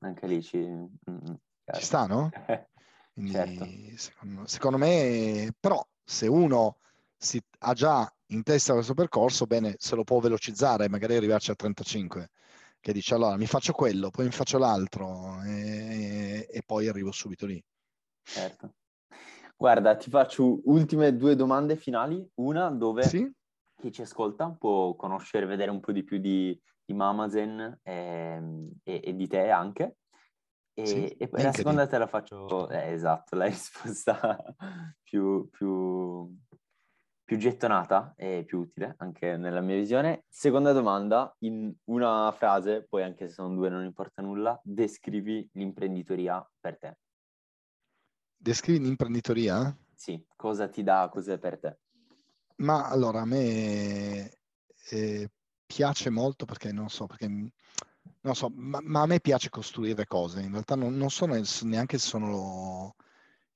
anche 0.00 0.26
lì 0.26 0.42
ci, 0.42 0.58
mm, 0.58 1.34
ci 1.72 1.84
sta, 1.84 2.06
no? 2.06 2.30
Quindi 3.14 3.32
Certo. 3.32 3.66
secondo, 3.96 4.46
secondo 4.46 4.76
me, 4.76 5.54
però 5.58 5.82
se 6.04 6.26
uno 6.26 6.80
si, 7.16 7.40
ha 7.60 7.72
già 7.72 8.10
in 8.30 8.42
testa 8.42 8.72
questo 8.72 8.94
percorso, 8.94 9.46
bene, 9.46 9.74
se 9.78 9.94
lo 9.94 10.04
può 10.04 10.20
velocizzare, 10.20 10.88
magari 10.88 11.16
arrivarci 11.16 11.50
a 11.50 11.54
35, 11.54 12.30
che 12.80 12.92
dice 12.92 13.14
allora 13.14 13.36
mi 13.36 13.46
faccio 13.46 13.72
quello, 13.72 14.10
poi 14.10 14.26
mi 14.26 14.32
faccio 14.32 14.58
l'altro 14.58 15.42
e, 15.42 16.46
e 16.50 16.62
poi 16.64 16.88
arrivo 16.88 17.12
subito 17.12 17.46
lì. 17.46 17.62
Certo. 18.22 18.74
Guarda, 19.56 19.96
ti 19.96 20.10
faccio 20.10 20.60
ultime 20.64 21.16
due 21.16 21.34
domande 21.34 21.76
finali. 21.76 22.28
Una 22.34 22.68
dove 22.70 23.08
Sì? 23.08 23.32
chi 23.80 23.90
ci 23.92 24.02
ascolta 24.02 24.50
può 24.50 24.94
conoscere, 24.96 25.46
vedere 25.46 25.70
un 25.70 25.80
po' 25.80 25.92
di 25.92 26.04
più 26.04 26.18
di, 26.18 26.58
di 26.84 26.94
Mamazen 26.94 27.80
ehm, 27.82 28.70
e, 28.82 29.00
e 29.02 29.14
di 29.14 29.26
te 29.26 29.48
anche. 29.48 29.96
E, 30.74 30.84
Sì, 30.84 31.08
e 31.08 31.28
poi 31.28 31.42
la 31.42 31.52
seconda 31.52 31.86
te 31.86 31.96
la 31.96 32.06
faccio, 32.06 32.68
eh, 32.68 32.92
esatto, 32.92 33.34
la 33.36 33.46
risposta 33.46 34.38
più, 35.02 35.48
più, 35.48 36.36
più 37.26 37.38
gettonata 37.38 38.14
e 38.16 38.44
più 38.46 38.60
utile 38.60 38.94
anche 38.98 39.36
nella 39.36 39.60
mia 39.60 39.74
visione. 39.74 40.24
Seconda 40.28 40.72
domanda, 40.72 41.34
in 41.40 41.74
una 41.86 42.30
frase, 42.30 42.86
poi 42.88 43.02
anche 43.02 43.26
se 43.26 43.34
sono 43.34 43.52
due 43.52 43.68
non 43.68 43.84
importa 43.84 44.22
nulla, 44.22 44.58
descrivi 44.62 45.46
l'imprenditoria 45.54 46.48
per 46.60 46.78
te. 46.78 46.98
Descrivi 48.38 48.78
l'imprenditoria? 48.78 49.76
Sì, 49.92 50.24
cosa 50.36 50.68
ti 50.68 50.84
dà, 50.84 51.08
cos'è 51.10 51.36
per 51.36 51.58
te? 51.58 51.78
Ma 52.58 52.88
allora 52.88 53.22
a 53.22 53.26
me 53.26 54.38
eh, 54.90 55.30
piace 55.66 56.10
molto 56.10 56.44
perché 56.44 56.70
non 56.70 56.88
so, 56.88 57.06
perché 57.06 57.26
non 57.26 58.34
so, 58.36 58.52
ma, 58.54 58.78
ma 58.82 59.02
a 59.02 59.06
me 59.06 59.18
piace 59.18 59.50
costruire 59.50 60.06
cose. 60.06 60.42
In 60.42 60.52
realtà 60.52 60.76
non, 60.76 60.96
non 60.96 61.10
sono 61.10 61.34
neanche 61.62 61.98
sono 61.98 62.94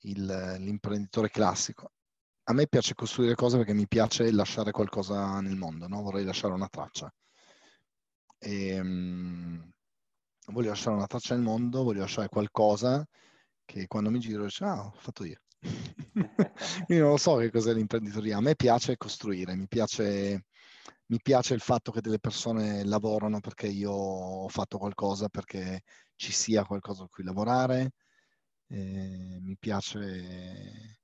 il- 0.00 0.56
l'imprenditore 0.58 1.30
classico. 1.30 1.92
A 2.50 2.52
me 2.52 2.66
piace 2.66 2.94
costruire 2.94 3.36
cose 3.36 3.58
perché 3.58 3.72
mi 3.74 3.86
piace 3.86 4.32
lasciare 4.32 4.72
qualcosa 4.72 5.40
nel 5.40 5.54
mondo, 5.54 5.86
no? 5.86 6.02
Vorrei 6.02 6.24
lasciare 6.24 6.52
una 6.52 6.66
traccia. 6.66 7.08
E, 8.38 8.82
mm, 8.82 9.60
voglio 10.46 10.68
lasciare 10.70 10.96
una 10.96 11.06
traccia 11.06 11.34
nel 11.34 11.44
mondo, 11.44 11.84
voglio 11.84 12.00
lasciare 12.00 12.28
qualcosa 12.28 13.06
che 13.64 13.86
quando 13.86 14.10
mi 14.10 14.18
giro 14.18 14.44
dice, 14.44 14.64
ah, 14.64 14.86
ho 14.86 14.92
fatto 14.96 15.24
io. 15.24 15.40
Quindi 16.86 17.02
non 17.02 17.10
lo 17.10 17.16
so 17.18 17.36
che 17.36 17.50
cos'è 17.52 17.72
l'imprenditoria. 17.72 18.38
A 18.38 18.40
me 18.40 18.56
piace 18.56 18.96
costruire, 18.96 19.54
mi 19.54 19.68
piace, 19.68 20.46
mi 21.06 21.18
piace 21.22 21.54
il 21.54 21.60
fatto 21.60 21.92
che 21.92 22.00
delle 22.00 22.18
persone 22.18 22.84
lavorano 22.84 23.38
perché 23.40 23.68
io 23.68 23.92
ho 23.92 24.48
fatto 24.48 24.76
qualcosa, 24.78 25.28
perché 25.28 25.82
ci 26.16 26.32
sia 26.32 26.64
qualcosa 26.64 27.04
a 27.04 27.08
cui 27.08 27.22
lavorare. 27.22 27.92
Eh, 28.68 29.38
mi 29.40 29.56
piace, 29.58 30.99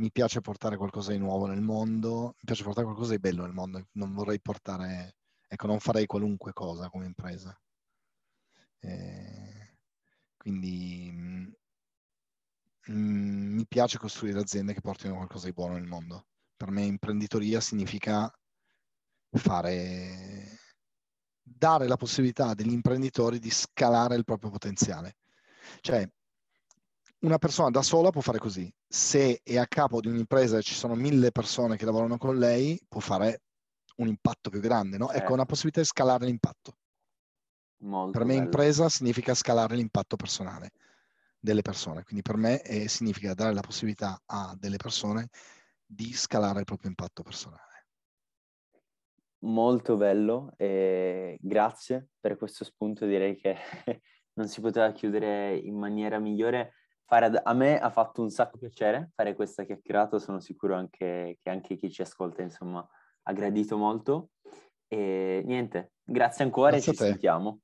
mi 0.00 0.10
piace 0.10 0.40
portare 0.40 0.76
qualcosa 0.76 1.12
di 1.12 1.18
nuovo 1.18 1.46
nel 1.46 1.60
mondo, 1.60 2.34
mi 2.38 2.44
piace 2.44 2.64
portare 2.64 2.86
qualcosa 2.86 3.12
di 3.12 3.20
bello 3.20 3.42
nel 3.42 3.52
mondo. 3.52 3.86
Non 3.92 4.14
vorrei 4.14 4.40
portare, 4.40 5.16
ecco, 5.46 5.66
non 5.66 5.78
farei 5.78 6.06
qualunque 6.06 6.52
cosa 6.52 6.88
come 6.88 7.04
impresa. 7.06 7.56
Eh, 8.80 9.76
quindi 10.38 11.10
mm, 11.12 11.48
mm, 12.90 13.54
mi 13.56 13.66
piace 13.66 13.98
costruire 13.98 14.40
aziende 14.40 14.72
che 14.72 14.80
portino 14.80 15.14
qualcosa 15.16 15.46
di 15.46 15.52
buono 15.52 15.74
nel 15.74 15.86
mondo. 15.86 16.26
Per 16.56 16.70
me 16.70 16.82
imprenditoria 16.84 17.60
significa 17.60 18.32
fare, 19.32 20.58
dare 21.42 21.86
la 21.86 21.96
possibilità 21.96 22.48
agli 22.48 22.72
imprenditori 22.72 23.38
di 23.38 23.50
scalare 23.50 24.16
il 24.16 24.24
proprio 24.24 24.50
potenziale. 24.50 25.16
Cioè, 25.80 26.10
una 27.20 27.38
persona 27.38 27.70
da 27.70 27.82
sola 27.82 28.10
può 28.10 28.20
fare 28.20 28.38
così. 28.38 28.72
Se 28.86 29.40
è 29.42 29.56
a 29.58 29.66
capo 29.66 30.00
di 30.00 30.08
un'impresa 30.08 30.58
e 30.58 30.62
ci 30.62 30.74
sono 30.74 30.94
mille 30.94 31.30
persone 31.32 31.76
che 31.76 31.84
lavorano 31.84 32.16
con 32.18 32.38
lei, 32.38 32.80
può 32.88 33.00
fare 33.00 33.42
un 33.96 34.08
impatto 34.08 34.50
più 34.50 34.60
grande, 34.60 34.96
no? 34.96 35.10
Ecco, 35.12 35.16
Certo. 35.18 35.32
una 35.32 35.44
possibilità 35.44 35.80
di 35.80 35.86
scalare 35.86 36.26
l'impatto. 36.26 36.76
Molto 37.82 38.12
Per 38.18 38.24
me 38.24 38.34
bello. 38.34 38.44
impresa 38.44 38.88
significa 38.88 39.34
scalare 39.34 39.76
l'impatto 39.76 40.16
personale 40.16 40.70
delle 41.38 41.62
persone, 41.62 42.02
quindi 42.02 42.22
per 42.22 42.36
me 42.36 42.62
eh, 42.62 42.88
significa 42.88 43.34
dare 43.34 43.54
la 43.54 43.60
possibilità 43.62 44.20
a 44.26 44.54
delle 44.58 44.76
persone 44.76 45.28
di 45.84 46.12
scalare 46.12 46.60
il 46.60 46.64
proprio 46.64 46.88
impatto 46.90 47.22
personale. 47.22 47.86
Molto 49.42 49.96
bello 49.96 50.52
e 50.58 51.38
grazie 51.40 52.08
per 52.20 52.36
questo 52.36 52.62
spunto, 52.64 53.06
direi 53.06 53.36
che 53.36 53.56
non 54.34 54.48
si 54.48 54.60
poteva 54.60 54.92
chiudere 54.92 55.56
in 55.56 55.78
maniera 55.78 56.18
migliore. 56.18 56.74
Fare 57.10 57.24
ad- 57.24 57.40
a 57.42 57.52
me 57.54 57.76
ha 57.76 57.90
fatto 57.90 58.22
un 58.22 58.30
sacco 58.30 58.56
piacere 58.56 59.10
fare 59.16 59.34
questa 59.34 59.64
chiacchierata, 59.64 60.20
sono 60.20 60.38
sicuro 60.38 60.76
anche 60.76 61.38
che 61.42 61.50
anche 61.50 61.74
chi 61.74 61.90
ci 61.90 62.02
ascolta, 62.02 62.40
insomma, 62.42 62.88
ha 63.24 63.32
gradito 63.32 63.76
molto. 63.76 64.28
E 64.86 65.42
niente, 65.44 65.94
grazie 66.04 66.44
ancora 66.44 66.70
Grazie 66.70 66.92
e 66.92 66.94
ci 66.94 67.02
sentiamo. 67.02 67.60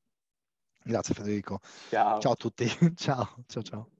Grazie 0.82 1.14
Federico. 1.14 1.61
Ciao. 1.88 2.18
Ciao 2.18 2.32
a 2.32 2.34
tutti. 2.34 2.66
ciao, 2.97 3.44
ciao, 3.47 3.62
ciao. 3.62 3.90